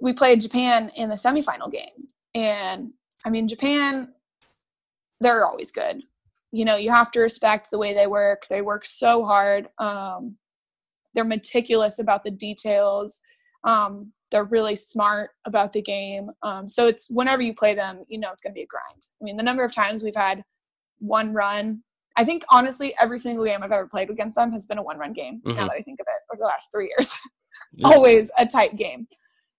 [0.00, 2.06] we played Japan in the semifinal game.
[2.34, 2.92] And
[3.24, 4.14] I mean, Japan,
[5.20, 6.02] they're always good.
[6.52, 8.46] You know, you have to respect the way they work.
[8.48, 9.68] They work so hard.
[9.78, 10.36] Um,
[11.14, 13.20] they're meticulous about the details.
[13.64, 16.30] Um, they're really smart about the game.
[16.42, 19.06] Um, so it's whenever you play them, you know it's going to be a grind.
[19.20, 20.42] I mean, the number of times we've had
[20.98, 21.82] one run
[22.20, 24.98] I think honestly, every single game I've ever played against them has been a one
[24.98, 25.40] run game.
[25.42, 25.56] Mm-hmm.
[25.56, 27.16] Now that I think of it, over the last three years,
[27.84, 29.08] always a tight game.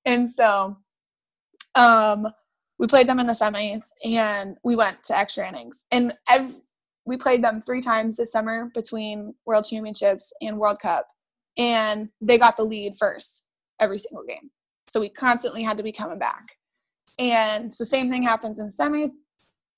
[0.06, 0.78] And so,
[1.74, 2.28] um,
[2.78, 5.86] we played them in the semis, and we went to extra innings.
[5.90, 6.56] And ev-
[7.08, 11.08] we played them three times this summer between World Championships and World Cup,
[11.58, 13.44] and they got the lead first
[13.80, 14.52] every single game.
[14.88, 16.58] So we constantly had to be coming back.
[17.18, 19.10] And so same thing happens in the semis.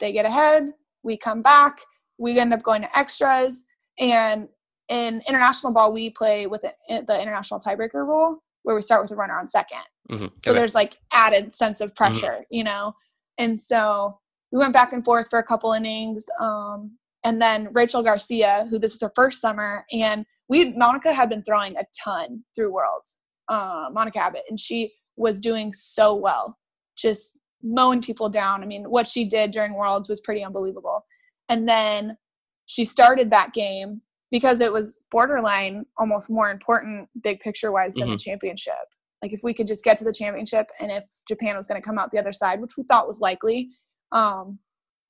[0.02, 1.80] They get ahead, we come back,
[2.18, 3.64] we end up going to extras.
[4.00, 4.48] And
[4.90, 9.12] in international ball, we play with the, the international tiebreaker rule where we start with
[9.12, 9.66] a runner on 2nd
[10.10, 10.26] mm-hmm.
[10.40, 10.60] So okay.
[10.60, 11.98] there's like added sense of mm-hmm.
[11.98, 12.56] pressure, mm-hmm.
[12.56, 12.94] you know?
[13.38, 14.20] And so
[14.52, 16.26] we went back and forth for a couple innings.
[16.40, 21.30] Um, and then Rachel Garcia, who this is her first summer, and we Monica had
[21.30, 26.58] been throwing a ton through Worlds, uh, Monica Abbott, and she was doing so well,
[26.98, 28.62] just mowing people down.
[28.62, 31.06] I mean, what she did during Worlds was pretty unbelievable.
[31.54, 32.18] And then
[32.66, 34.02] she started that game
[34.32, 38.14] because it was borderline almost more important big picture wise than mm-hmm.
[38.14, 38.74] the championship.
[39.22, 41.86] Like if we could just get to the championship and if Japan was going to
[41.86, 43.70] come out the other side, which we thought was likely,
[44.12, 44.58] um,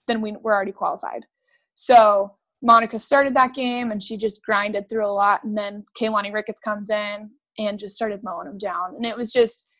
[0.06, 1.26] then we were already qualified.
[1.76, 5.46] So Monica started that game and she just grinded through a lot.
[5.46, 8.96] And then Keilani Ricketts comes in and just started mowing them down.
[8.98, 9.74] And it was just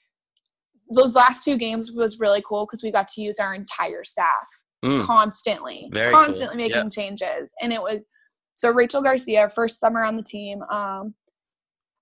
[0.90, 4.48] those last two games was really cool because we got to use our entire staff
[4.84, 5.04] Mm.
[5.06, 6.24] constantly, Very cool.
[6.26, 6.92] constantly making Yep.
[6.92, 7.54] changes.
[7.62, 8.04] And it was
[8.56, 10.62] so Rachel Garcia, first summer on the team.
[10.72, 11.16] Um,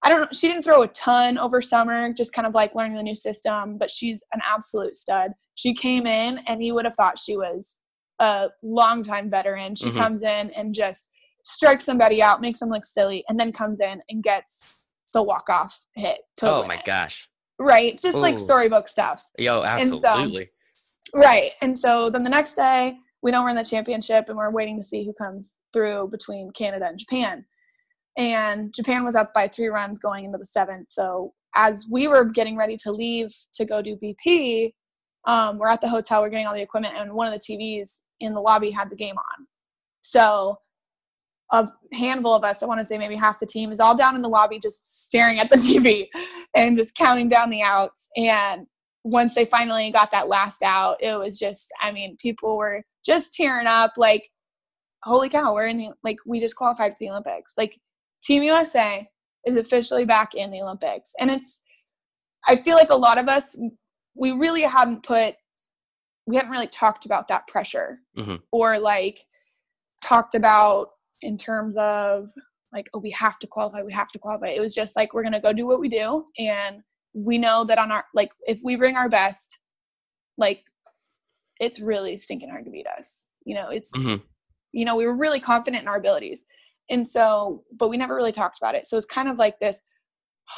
[0.03, 2.95] I don't know, she didn't throw a ton over summer, just kind of like learning
[2.97, 5.31] the new system, but she's an absolute stud.
[5.55, 7.79] She came in and you would have thought she was
[8.19, 9.75] a longtime veteran.
[9.75, 9.99] She Mhm.
[10.01, 11.07] comes in and just
[11.43, 14.63] strikes somebody out, makes them look silly, and then comes in and gets
[15.13, 16.19] the walk off hit.
[16.37, 16.85] To Oh my it.
[16.85, 17.29] gosh.
[17.59, 17.99] Right.
[17.99, 19.23] Just like storybook stuff.
[19.37, 20.49] Yo, And so- absolutely.
[21.13, 21.51] Right.
[21.61, 24.77] And so then the next day, we know we're in the championship and we're waiting
[24.77, 27.45] to see who comes through between Canada and Japan.
[28.17, 30.89] And Japan was up by three runs going into the seventh.
[30.89, 34.73] So as we were getting ready to leave to go do BP,
[35.25, 37.99] um, we're at the hotel, we're getting all the equipment, and one of the TVs
[38.19, 39.47] in the lobby had the game on.
[40.01, 40.57] So
[41.51, 44.15] a handful of us, I want to say maybe half the team, is all down
[44.15, 46.07] in the lobby just staring at the TV
[46.55, 48.07] and just counting down the outs.
[48.15, 48.65] And
[49.03, 53.33] once they finally got that last out, it was just, I mean, people were just
[53.33, 54.29] tearing up like,
[55.03, 57.53] holy cow, we're in the, like, we just qualified for the Olympics.
[57.57, 57.77] Like,
[58.23, 59.07] Team USA
[59.45, 61.13] is officially back in the Olympics.
[61.19, 61.61] And it's,
[62.47, 63.59] I feel like a lot of us,
[64.15, 65.35] we really hadn't put,
[66.27, 68.41] we hadn't really talked about that pressure Mhm.
[68.51, 69.19] or like
[70.03, 70.89] talked about
[71.21, 72.29] in terms of
[72.71, 74.47] like, oh, we have to qualify, we have to qualify.
[74.47, 76.25] It was just like, we're going to go do what we do.
[76.37, 76.83] And
[77.13, 79.59] we know that on our, like, if we bring our best,
[80.37, 80.63] like,
[81.59, 83.27] it's really stinking hard to beat us.
[83.45, 84.21] You know, it's, Mhm.
[84.71, 86.45] you know, we were really confident in our abilities.
[86.89, 88.85] And so, but we never really talked about it.
[88.85, 89.81] So it's kind of like this,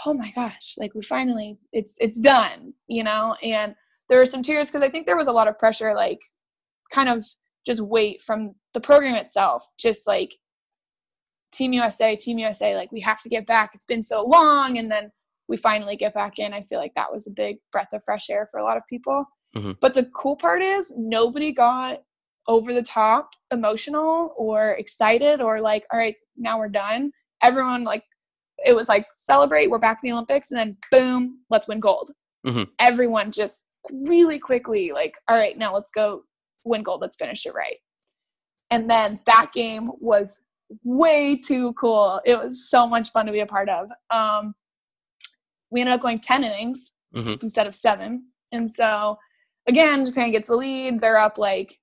[0.06, 3.36] oh my gosh, like we finally, it's, it's done, you know?
[3.44, 3.76] And
[4.10, 6.20] there were some tears because I think there was a lot of pressure, like
[6.92, 7.26] kind of
[7.66, 10.36] just weight from the program itself, just like
[11.52, 13.72] Team USA, Team USA, like we have to get back.
[13.76, 14.78] It's been so long.
[14.78, 15.12] And then
[15.48, 16.54] we finally get back in.
[16.54, 18.84] I feel like that was a big breath of fresh air for a lot of
[18.90, 19.26] people.
[19.56, 19.78] Mhm.
[19.80, 22.04] But the cool part is nobody got
[22.48, 27.12] over the top emotional or excited or like, all right, now we're done.
[27.42, 28.04] Everyone like
[28.66, 32.12] it was like celebrate, we're back in the Olympics, and then boom, let's win gold.
[32.46, 32.70] Mhm.
[32.80, 36.24] Everyone just really quickly like, all right, now let's go
[36.64, 37.02] win gold.
[37.02, 37.78] Let's finish it right.
[38.72, 40.30] And then that game was
[40.84, 42.22] way too cool.
[42.26, 43.90] It was so much fun to be a part of.
[44.10, 44.56] Um,
[45.74, 47.42] we ended up going 10 innings Mhm.
[47.44, 48.28] instead of seven.
[48.52, 49.18] And so,
[49.68, 51.00] again, Japan gets the lead.
[51.00, 51.78] They're up like,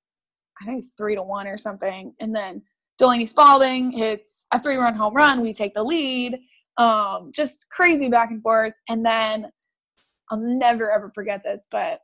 [0.62, 2.14] I think three to one or something.
[2.20, 2.62] And then
[2.98, 5.40] Delaney Spaulding hits a three run home run.
[5.40, 6.38] We take the lead.
[6.76, 8.74] Um, just crazy back and forth.
[8.88, 9.50] And then
[10.30, 12.00] I'll never ever forget this, but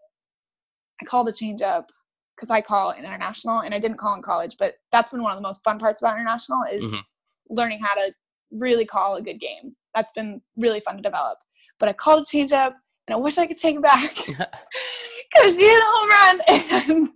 [1.01, 1.91] I called a change up
[2.35, 5.39] because I call international and I didn't call in college, but that's been one of
[5.39, 7.03] the most fun parts about international is Mhm.
[7.51, 8.13] learning how to
[8.51, 9.77] really call a good game.
[9.95, 11.39] That's been really fun to develop.
[11.79, 15.57] But I called a change up and I wish I could take it back because
[15.57, 17.09] she hit a home run and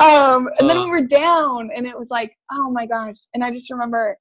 [0.00, 3.16] um and then we were down and it was like, oh my gosh.
[3.34, 4.16] And I just remember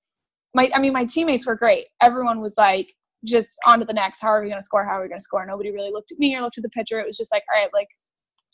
[0.54, 1.86] my I mean my teammates were great.
[2.02, 2.94] Everyone was like
[3.26, 4.22] just on to the next.
[4.22, 4.86] How are we gonna score?
[4.86, 5.46] How are we gonna score?
[5.46, 7.00] Nobody really looked at me or looked at the pitcher.
[7.00, 7.88] It was just like, all right, like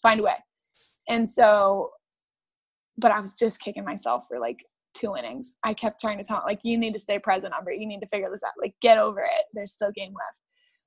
[0.01, 0.35] find a way.
[1.07, 1.91] And so
[2.97, 4.63] but I was just kicking myself for like
[4.93, 5.55] two innings.
[5.63, 7.71] I kept trying to tell like you need to stay present, Umber.
[7.71, 8.51] You need to figure this out.
[8.61, 9.45] Like get over it.
[9.53, 10.37] There's still game left.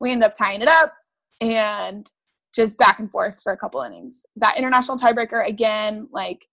[0.00, 0.92] We ended up tying it up
[1.40, 2.06] and
[2.54, 4.24] just back and forth for a couple innings.
[4.36, 6.46] That international tiebreaker again, like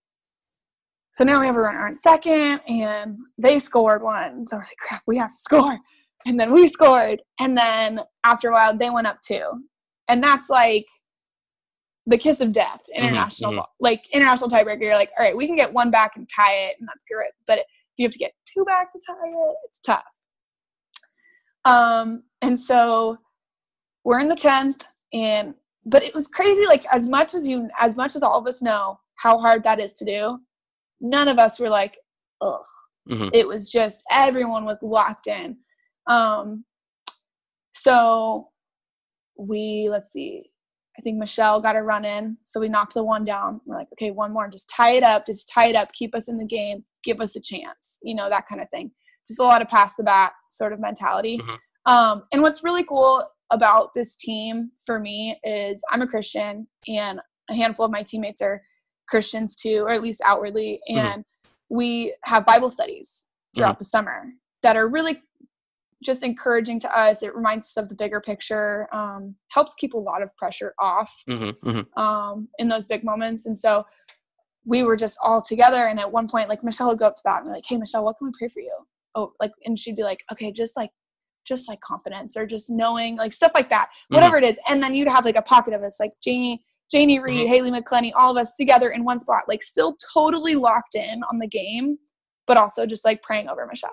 [1.14, 4.48] so now we have a runner on second and they scored one.
[4.48, 5.78] So we're like, crap, we have to score.
[6.26, 7.22] And then we scored.
[7.39, 9.44] And then after a while they went up two.
[10.08, 10.86] And that's like
[12.06, 13.58] the kiss of death, international mhm.
[13.58, 13.70] ball.
[13.80, 16.76] Like international tiebreaker, you're like, all right, we can get one back and tie it,
[16.80, 17.32] and that's good.
[17.48, 17.66] But if
[17.98, 20.04] you have to get two back to tie it, it's tough.
[21.66, 23.18] Um, and so
[24.04, 24.84] we're in the tenth,
[25.14, 25.54] and
[25.86, 26.66] but it was crazy.
[26.66, 29.80] Like as much as you, as much as all of us know how hard that
[29.80, 30.39] is to do,
[30.99, 31.97] none of us were like,
[32.41, 32.64] ugh.
[33.10, 33.32] Mhm.
[33.34, 35.58] It was just everyone was locked in.
[36.08, 36.66] Um,
[37.74, 38.49] so
[39.38, 40.43] we let's see.
[40.97, 43.62] I think Michelle got a run in, so we knocked the one down.
[43.66, 46.28] We're like, okay, one more, just tie it up, just tie it up, keep us
[46.28, 48.91] in the game, give us a chance, you know, that kind of thing.
[49.28, 51.39] Just a lot of pass the bat sort of mentality.
[51.39, 51.58] Mhm.
[51.86, 57.20] Um, and what's really cool about this team for me is I'm a Christian, and
[57.49, 58.64] a handful of my teammates are
[59.08, 60.97] Christians too, or at least outwardly, Mhm.
[60.97, 61.26] and
[61.70, 64.32] we have Bible studies throughout the summer
[64.64, 65.22] that are really
[66.04, 67.22] just encouraging to us.
[67.22, 71.24] It reminds us of the bigger picture, um, helps keep a lot of pressure off
[71.28, 71.54] Mhm.
[71.62, 71.97] Mhm.
[71.97, 73.45] um, in those big moments.
[73.45, 73.86] And so
[74.66, 75.88] we were just all together.
[75.88, 77.78] And at one point, like Michelle would go up to bat and be like, "Hey,
[77.78, 78.76] Michelle, what can we pray for you?"
[79.14, 80.91] Oh, like, and she'd be like, "Okay, just like."
[81.46, 84.16] Just like confidence or just knowing like stuff like that Mm-hmm.
[84.16, 84.60] whatever it is.
[84.70, 87.50] And then you'd have like a pocket of us like janie janie reed Mhm.
[87.50, 91.39] Hayley McCleney all of us together in one spot like still totally locked in on
[91.39, 91.98] the game
[92.48, 93.89] but also just like praying over michelle.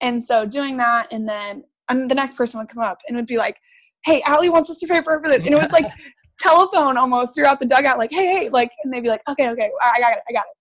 [0.00, 3.26] And so doing that and then and the next person would come up and would
[3.26, 3.58] be like
[4.04, 5.44] hey Allie wants us to pray for her for this.
[5.44, 5.90] And it was like
[6.38, 9.70] telephone almost throughout the dugout like hey hey like and they'd be like okay okay
[9.82, 10.56] I got it i got it.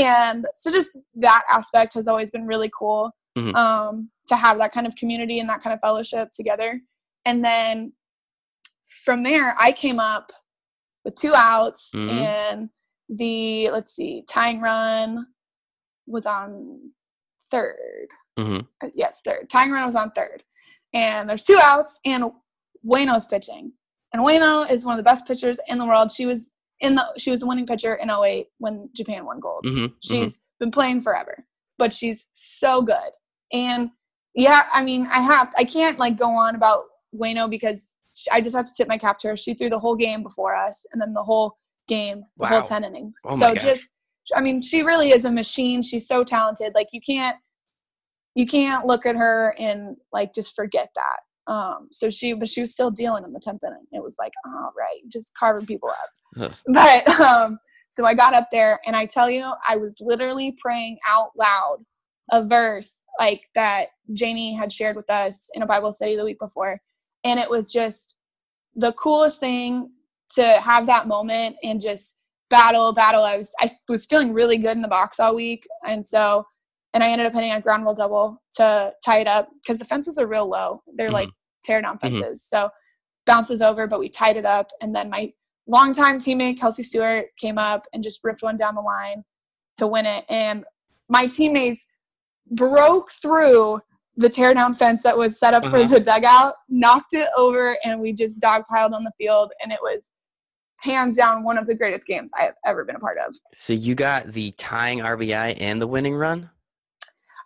[0.00, 3.54] And so just that aspect has always been really cool Mhm.
[3.56, 6.80] um, to have that kind of community and that kind of fellowship together
[7.24, 7.92] and then
[9.04, 10.32] from there i came up
[11.04, 12.08] with two outs Mhm.
[12.10, 12.70] and
[13.08, 15.26] the let's see tying run
[16.06, 16.92] was on
[17.50, 18.08] third
[18.38, 19.48] hmm uh, yes, third.
[19.48, 20.42] Tying run was on third.
[20.92, 22.24] And there's two outs, and
[22.84, 23.72] Ueno's pitching.
[24.12, 26.10] And Ueno is one of the best pitchers in the world.
[26.10, 29.64] She was in the she was the winning pitcher in 08 when Japan won gold.
[29.64, 31.46] hmm She's been playing forever,
[31.78, 33.10] but she's so good.
[33.54, 33.90] And
[34.34, 36.84] yeah, I mean, I have I can't like go on about
[37.14, 37.94] Ueno because
[38.30, 39.36] I just have to tip my cap to her.
[39.36, 41.56] She threw the whole game before us, and then the whole
[41.88, 42.64] game, the whole Wow.
[42.64, 43.14] ten innings.
[43.24, 43.62] Oh so gosh.
[43.62, 43.90] just,
[44.34, 45.82] I mean, she really is a machine.
[45.82, 46.72] She's so talented.
[46.74, 47.36] Like you can't,
[48.34, 51.52] you can't look at her and like just forget that.
[51.52, 53.84] Um, so she, but she was still dealing in the tenth inning.
[53.92, 56.10] It was like, all right, just carving people up.
[56.40, 56.54] Ugh.
[56.72, 57.58] But um,
[57.90, 61.78] so I got up there, and I tell you, I was literally praying out loud
[62.32, 66.38] a verse like that Janie had shared with us in a Bible study the week
[66.38, 66.80] before.
[67.22, 68.16] And it was just
[68.74, 69.90] the coolest thing
[70.34, 72.16] to have that moment and just
[72.50, 73.22] battle, battle.
[73.22, 75.66] I was I was feeling really good in the box all week.
[75.86, 76.44] And so
[76.92, 79.84] and I ended up hitting a ground ball double to tie it up because the
[79.84, 80.82] fences are real low.
[80.94, 81.28] They're like
[81.62, 82.00] tear down Mhm.
[82.00, 82.44] fences.
[82.44, 82.68] So
[83.26, 84.70] bounces over, but we tied it up.
[84.80, 85.32] And then my
[85.66, 89.24] longtime teammate Kelsey Stewart came up and just ripped one down the line
[89.78, 90.24] to win it.
[90.28, 90.64] And
[91.08, 91.84] my teammates
[92.50, 93.80] broke through
[94.16, 95.78] the tear down fence that was set up Uh-huh.
[95.78, 99.52] for the dugout, knocked it over, and we just dogpiled on the field.
[99.62, 100.10] And it was
[100.78, 103.34] hands down one of the greatest games I have ever been a part of.
[103.54, 106.50] So you got the tying RBI and the winning run.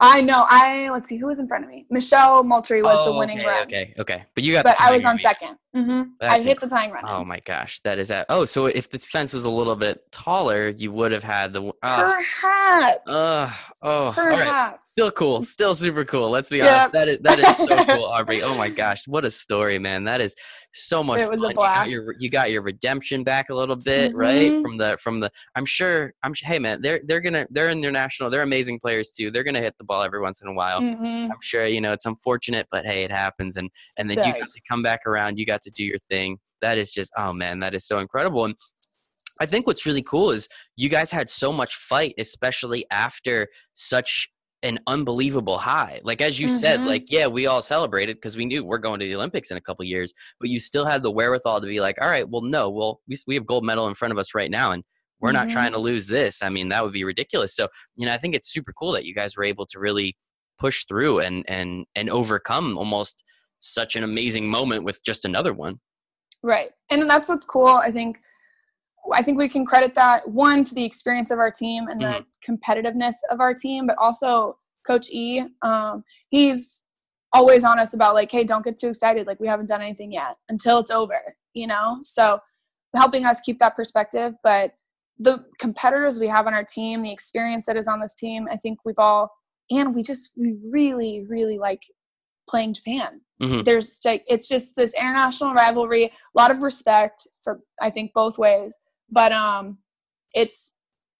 [0.00, 0.44] I know.
[0.48, 1.84] I let's see who was in front of me.
[1.90, 4.64] Michelle Moultrie was the winning Oh, okay, run, Okay, okay, but you got.
[4.64, 5.20] but I was on RBI.
[5.22, 5.56] second.
[5.74, 7.04] Hmm I hit the tying run.
[7.06, 8.26] Oh my gosh, that is that.
[8.30, 11.70] Oh, so if the fence was a little bit taller, you would have had the.
[11.82, 13.12] Uh, Perhaps.
[13.12, 13.52] uh,
[13.82, 14.38] oh, all right.
[14.46, 14.90] Perhaps.
[14.90, 16.30] Still cool, still super cool.
[16.30, 16.66] Let's be Yep.
[16.66, 16.92] honest.
[16.94, 18.42] That is that is so cool, Aubree.
[18.42, 20.04] Oh my gosh, what a story, man.
[20.04, 20.34] That is
[20.72, 21.50] so much It was a fun.
[21.50, 21.90] You got blast.
[21.90, 24.52] your you got your redemption back a little bit, right?
[24.52, 24.62] Mhm.
[24.62, 25.30] From the from the.
[25.54, 26.14] I'm sure.
[26.24, 26.32] I'm.
[26.34, 28.30] Hey, man, they're they're gonna they're international.
[28.30, 29.30] They're amazing players too.
[29.30, 30.80] They're gonna hit the ball every once in a while.
[30.80, 33.56] hmm I'm sure you know it's unfortunate, but hey, it happens.
[33.56, 35.38] And and then you got to come back around.
[35.38, 36.38] You got to do your thing.
[36.62, 38.44] That is just oh man, that is so incredible.
[38.44, 38.54] And
[39.40, 44.28] I think what's really cool is you guys had so much fight, especially after such
[44.64, 46.00] an unbelievable high.
[46.02, 46.86] Like as you said, Mhm.
[46.86, 49.60] like yeah, we all celebrated because we knew we're going to the Olympics in a
[49.60, 50.12] couple years.
[50.40, 53.16] But you still had the wherewithal to be like, all right, well, no, well, we
[53.28, 54.82] we have gold medal in front of us right now, and
[55.20, 55.52] we're not Mhm.
[55.52, 56.42] trying to lose this.
[56.42, 57.54] I mean, that would be ridiculous.
[57.54, 60.16] So you know, I think it's super cool that you guys were able to really
[60.58, 63.22] push through and and and overcome almost
[63.60, 65.80] such an amazing moment with just another one.
[66.42, 66.70] Right.
[66.90, 67.66] And that's what's cool.
[67.66, 68.18] I think
[69.12, 72.24] I think we can credit that one to the experience of our team and the
[72.46, 75.44] competitiveness of our team, but also Coach E.
[75.62, 76.84] Um, he's
[77.32, 79.26] always on us about like, hey, don't get too excited.
[79.26, 81.20] Like we haven't done anything yet until it's over,
[81.54, 81.98] you know?
[82.02, 82.40] So
[82.94, 84.34] helping us keep that perspective.
[84.42, 84.72] But
[85.18, 88.56] the competitors we have on our team, the experience that is on this team, I
[88.56, 89.30] think we've all
[89.70, 91.82] and we just we really, really like
[92.48, 93.64] playing Japan Mhm.
[93.64, 98.36] there's like it's just this international rivalry a lot of respect for i think both
[98.38, 98.76] ways
[99.10, 99.78] but um
[100.34, 100.74] it's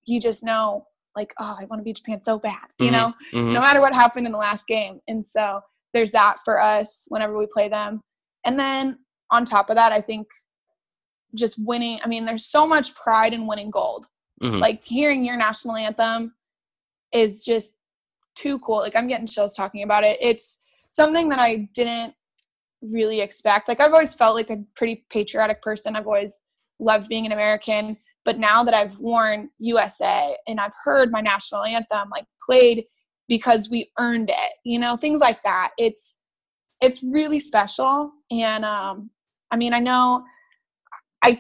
[0.05, 2.93] you just know like oh i want to be japan so bad you Mhm.
[2.93, 3.53] know Mhm.
[3.53, 5.61] no matter what happened in the last game and so
[5.95, 8.01] there's that for us whenever we play them
[8.45, 8.99] and then
[9.31, 10.27] on top of that i think
[11.35, 14.07] just winning i mean there's so much pride in winning gold
[14.43, 14.61] Mhm.
[14.61, 16.35] like hearing your national anthem
[17.13, 17.75] is just
[18.35, 20.59] too cool like i'm getting chills talking about it it's
[20.99, 22.13] something that i didn't
[22.81, 23.69] really expect.
[23.69, 25.97] Like i've always felt like a pretty patriotic person.
[25.97, 26.41] I've always
[26.79, 27.97] loved being an american.
[28.25, 32.85] But now that i've worn usa and i've heard my national anthem like played
[33.27, 36.17] because we earned it you know things like that it's
[36.81, 38.13] it's really special.
[38.31, 39.11] And um
[39.51, 40.25] i mean i know
[41.25, 41.31] i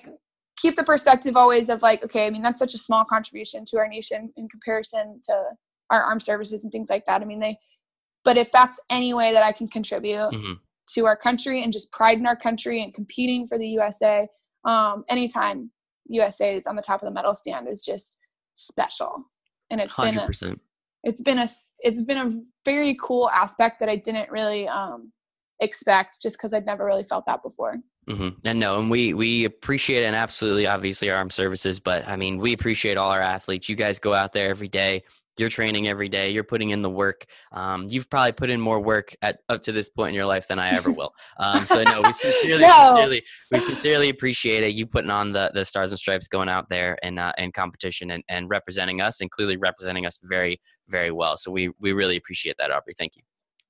[0.56, 3.78] keep the perspective always of like okay i mean that's such a small contribution to
[3.78, 5.34] our nation in comparison to
[5.90, 7.22] our armed services and things like that.
[7.22, 7.58] I mean they
[8.28, 10.54] but if that's any way that i can contribute Mhm.
[10.94, 14.28] to our country and just pride in our country and competing for the usa
[14.64, 15.70] um, anytime
[16.08, 18.18] usa is on the top of the medal stand is just
[18.58, 19.24] special.
[19.70, 20.40] And it's 100%.
[20.40, 20.56] been a,
[21.04, 21.48] it's been a
[21.80, 25.12] it's been a very cool aspect that I didn't really um,
[25.60, 27.76] expect just because I'd never really felt that before.
[28.08, 28.28] Mm-hmm.
[28.44, 31.78] And no, and we we appreciate and absolutely, obviously, our armed services.
[31.78, 33.68] But I mean, we appreciate all our athletes.
[33.68, 35.04] You guys go out there every day.
[35.38, 36.30] You're training every day.
[36.30, 37.24] You're putting in the work.
[37.52, 40.48] Um, you've probably put in more work at up to this point in your life
[40.48, 41.12] than I ever will.
[41.38, 42.94] Um, so no, we sincerely, No.
[42.94, 44.74] sincerely, we sincerely appreciate it.
[44.74, 48.10] You putting on the the stars and stripes, going out there and uh, in competition
[48.10, 51.36] and, and representing us, and clearly representing us very very well.
[51.36, 52.94] So we we really appreciate that, Aubree.
[52.98, 53.22] Thank you.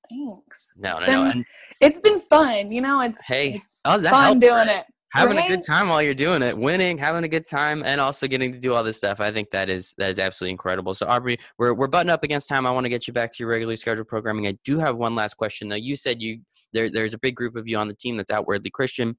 [0.09, 0.71] Thanks.
[0.77, 1.31] No, It's no, no.
[1.31, 1.45] And
[1.81, 2.71] It's been fun.
[2.71, 4.77] You know, it's hey, it's oh, that fun helps, doing right?
[4.77, 4.85] it.
[5.13, 8.27] Having a good time while you're doing it winning having a good time and also
[8.27, 9.19] getting to do all this stuff.
[9.19, 10.93] I think that is that is absolutely incredible.
[10.93, 12.67] So aubree we're, we're butting up against time.
[12.67, 14.45] I want to get you back to your regularly scheduled programming.
[14.45, 15.75] I do have one last question though.
[15.75, 16.41] You said you
[16.73, 19.17] there, there's a big group of you on the team that's outwardly christian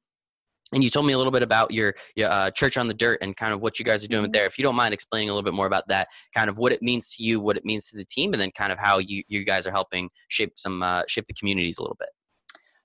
[0.72, 3.18] and you told me a little bit about your, your uh, church on the dirt
[3.22, 4.32] and kind of what you guys are doing Mhm.
[4.32, 4.46] there.
[4.46, 6.80] If you don't mind explaining a little bit more about that kind of what it
[6.80, 9.22] means to you what it means to the team and then kind of how you,
[9.26, 12.10] you guys are helping shape some uh, shape the communities a little bit.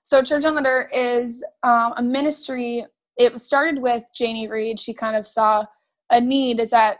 [0.02, 2.86] So Church on the Dirt is um, a ministry.
[3.16, 4.78] It started with Janie Reed.
[4.78, 5.64] She kind of saw
[6.10, 6.60] a need.
[6.60, 6.98] Is that,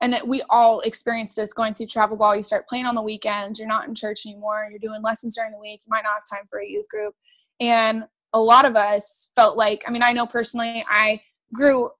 [0.00, 2.36] and it, we all experience this going through travel ball.
[2.36, 3.58] You start playing on the weekends.
[3.58, 4.68] You're not in church anymore.
[4.70, 5.80] You're doing lessons during the week.
[5.86, 7.14] You might not have time for a youth group,
[7.60, 9.82] and a lot of us felt like.
[9.86, 11.20] I mean, I know personally, I
[11.52, 11.90] grew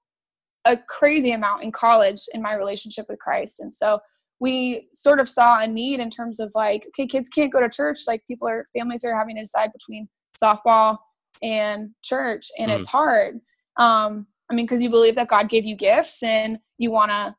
[0.65, 3.99] a crazy amount in college in my relationship with Christ, and so
[4.39, 7.67] we sort of saw a need in terms of like, okay, kids can't go to
[7.69, 8.01] church.
[8.07, 10.07] Like people are, families are having to decide between
[10.39, 10.97] softball
[11.41, 12.75] and church and Mhm.
[12.77, 13.39] it's hard
[13.77, 17.35] um i mean because you believe that god gave you gifts and you want to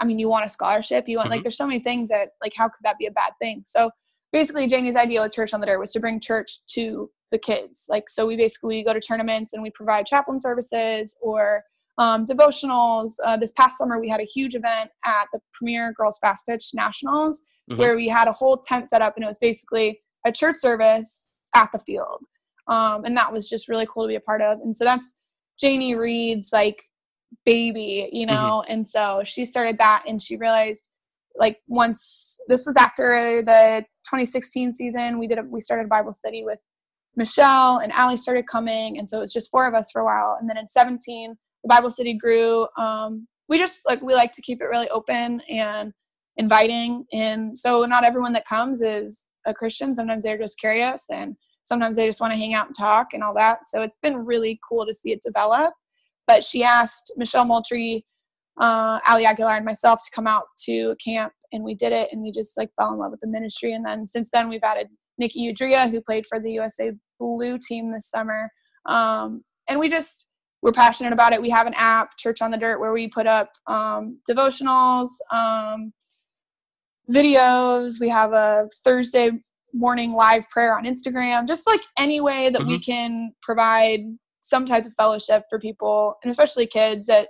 [0.00, 2.52] i mean you want a scholarship you want like there's so many things that like
[2.54, 3.62] how could that be a bad thing?
[3.64, 3.90] So
[4.32, 7.86] basically janie's idea with church on the dirt was to bring church to the kids.
[7.88, 11.62] Like so we basically go to tournaments and we provide chaplain services or
[11.98, 13.12] um, devotionals.
[13.24, 16.70] Uh, this past summer we had a huge event at the premier girls fast pitch
[16.74, 17.78] nationals Mhm.
[17.78, 21.28] where we had a whole tent set up and it was basically a church service
[21.54, 22.24] at the field.
[22.66, 24.58] Um, and that was just really cool to be a part of.
[24.60, 25.14] And so that's
[25.60, 26.82] janie reed's like
[27.44, 28.62] baby you know?
[28.68, 30.90] And so she started that and she realized
[31.36, 36.12] like once this was after the 2016 season we did a, we started a bible
[36.12, 36.60] study with
[37.16, 38.98] michelle and Allie started coming.
[38.98, 40.36] And so it was just four of us for a while.
[40.40, 42.66] And then in 17 the bible study grew.
[42.78, 45.92] Um, we just like we like to keep it really open and
[46.36, 47.04] inviting.
[47.12, 49.94] And so not everyone that comes is a christian.
[49.94, 51.36] Sometimes they're just curious and
[51.72, 54.26] sometimes they just want to hang out and talk and all that so it's been
[54.26, 55.72] really cool to see it develop.
[56.26, 58.04] But she asked michelle moultrie
[58.60, 62.22] uh, ali aguilar and myself to come out to camp and we did it and
[62.22, 63.72] we just like fell in love with the ministry.
[63.72, 67.90] And then since then we've added nikki udria who played for the usa blue team
[67.90, 68.50] this summer.
[68.86, 70.28] Um, and we just
[70.60, 71.42] we're passionate about it.
[71.42, 75.92] We have an app church on the dirt where we put up um, devotionals um,
[77.10, 77.98] videos.
[77.98, 79.32] We have a thursday
[79.74, 84.00] morning live prayer on instagram just like any way that we can provide
[84.40, 87.28] some type of fellowship for people and especially kids that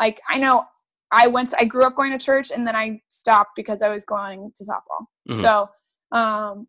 [0.00, 0.64] like i know
[1.12, 4.04] i went i grew up going to church and then i stopped because i was
[4.04, 5.06] going to softball.
[5.30, 5.40] Mhm.
[5.40, 5.68] so
[6.16, 6.66] um,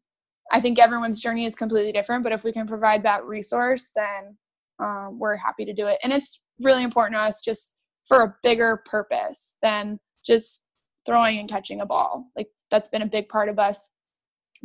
[0.52, 4.38] i think everyone's journey is completely different but if we can provide that resource then
[4.80, 6.00] um, we're happy to do it.
[6.04, 7.74] And it's really important to us just
[8.08, 10.66] for a bigger purpose than just
[11.06, 12.26] throwing and catching a ball.
[12.36, 13.90] Like that's been a big part of us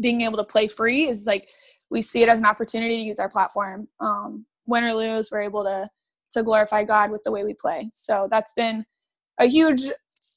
[0.00, 1.48] being able to play free is like
[1.90, 3.88] we see it as an opportunity to use our platform.
[4.00, 5.88] Um, win or lose we're able to
[6.30, 7.88] to glorify god with the way we play.
[7.90, 8.84] So that's been
[9.38, 9.82] a huge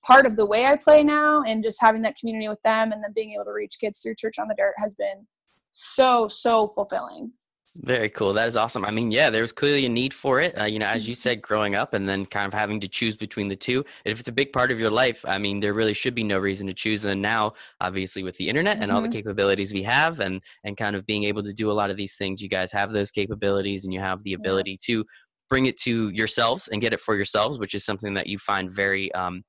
[0.05, 3.03] part of the way i play now and just having that community with them and
[3.03, 5.27] then being able to reach kids through church on the dirt has been
[5.71, 7.31] so so fulfilling
[7.77, 8.33] Very cool.
[8.33, 8.83] That is awesome.
[8.83, 10.59] I mean, yeah, there was clearly a need for it.
[10.59, 11.07] Uh, you know, as Mm-hmm.
[11.07, 13.85] you said, growing up and then kind of having to choose between the two.
[14.03, 16.37] If it's a big part of your life, I mean, there really should be no
[16.37, 17.05] reason to choose.
[17.05, 19.09] And now, obviously, with the internet and all the Mhm.
[19.09, 22.15] capabilities we have, and and kind of being able to do a lot of these
[22.17, 25.05] things, you guys have those capabilities, and you have the ability to
[25.49, 28.69] bring it to yourselves and get it for yourselves, which is something that you find
[28.69, 29.43] very um,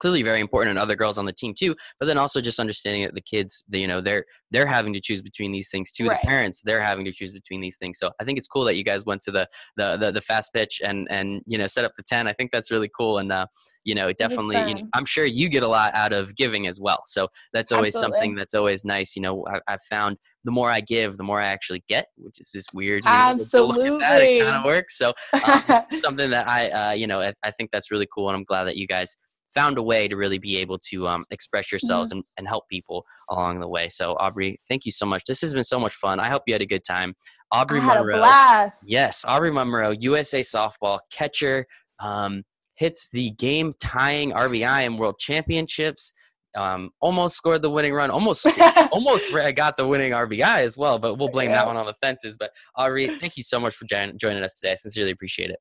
[0.00, 3.02] clearly very important and other girls on the team too but then also just understanding
[3.02, 6.06] that the kids you know they're they're having to choose between these things too.
[6.06, 6.20] Right.
[6.20, 7.98] the parents they're having to choose between these things.
[7.98, 10.52] So i think it's cool that you guys went to the the the, the fast
[10.52, 13.30] pitch and and you know set up the 10 i think that's really cool and
[13.32, 13.46] uh
[13.84, 16.80] you know definitely you know, i'm sure you get a lot out of giving as
[16.80, 17.02] well.
[17.06, 18.16] So that's always Absolutely.
[18.18, 21.40] something that's always nice you know I, i've found the more i give the more
[21.40, 24.98] i actually get which is just weird you know, but that, it kind of works.
[24.98, 28.36] So um, something that I, uh, you know, I, I think that's really cool, and
[28.36, 29.16] I'm glad that you guys
[29.54, 33.04] found a way to really be able to um, express yourselves and, and help people
[33.28, 33.88] along the way.
[33.88, 35.24] So, Aubree, thank you so much.
[35.24, 36.20] This has been so much fun.
[36.20, 37.14] I hope you had a good time.
[37.52, 41.66] Aubree I had Munro, a blast yes, Aubree Munro, USA softball catcher.
[41.98, 42.44] Um,
[42.80, 46.14] hits the game tying RBI in World Championships.
[46.56, 48.10] Um, almost scored the winning run.
[48.10, 48.46] Almost,
[48.90, 50.98] almost got the winning RBI as well.
[50.98, 51.56] But we'll blame yeah.
[51.56, 52.36] that one on the fences.
[52.38, 54.72] But Aubree, thank you so much for joining us today.
[54.72, 55.58] I sincerely appreciate it.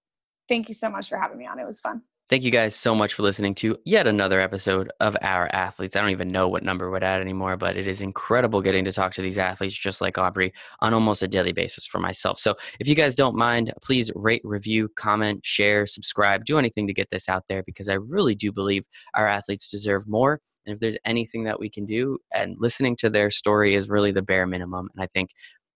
[0.48, 1.60] Thank you so much for having me on.
[1.60, 2.02] It was fun.
[2.30, 5.96] Thank you guys so much for listening to yet another episode of Our Athletes.
[5.96, 8.92] I don't even know what number we're at anymore, but it is incredible getting to
[8.92, 12.38] talk to these athletes just like Aubree on almost a daily basis for myself.
[12.38, 16.94] So if you guys don't mind, please rate, review, comment, share, subscribe, do anything to
[16.94, 20.40] get this out there because I really do believe our athletes deserve more.
[20.68, 24.12] And if there's anything that we can do, and listening to their story is really
[24.12, 24.90] the bare minimum.
[24.94, 25.32] And I think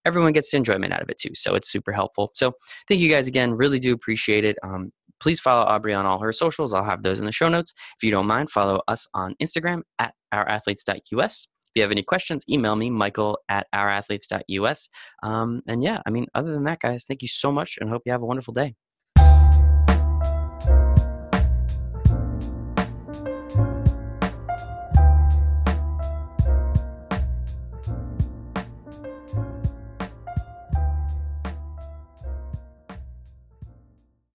[0.05, 1.33] everyone gets enjoyment out of it too.
[1.33, 2.31] So it's super helpful.
[2.35, 2.53] So
[2.87, 3.53] thank you guys again.
[3.53, 4.57] Really do appreciate it.
[4.63, 4.91] Um,
[5.23, 6.73] please follow Aubree on all her socials.
[6.73, 7.73] I'll have those in the show notes.
[7.97, 11.47] If you don't mind, follow us on Instagram at ourathletes.us.
[11.65, 14.89] If you have any questions, email me, michael at ourathletes.us.
[15.23, 18.03] Um, and yeah, I mean, other than that, guys, thank you so much and hope
[18.05, 18.75] you have a wonderful day.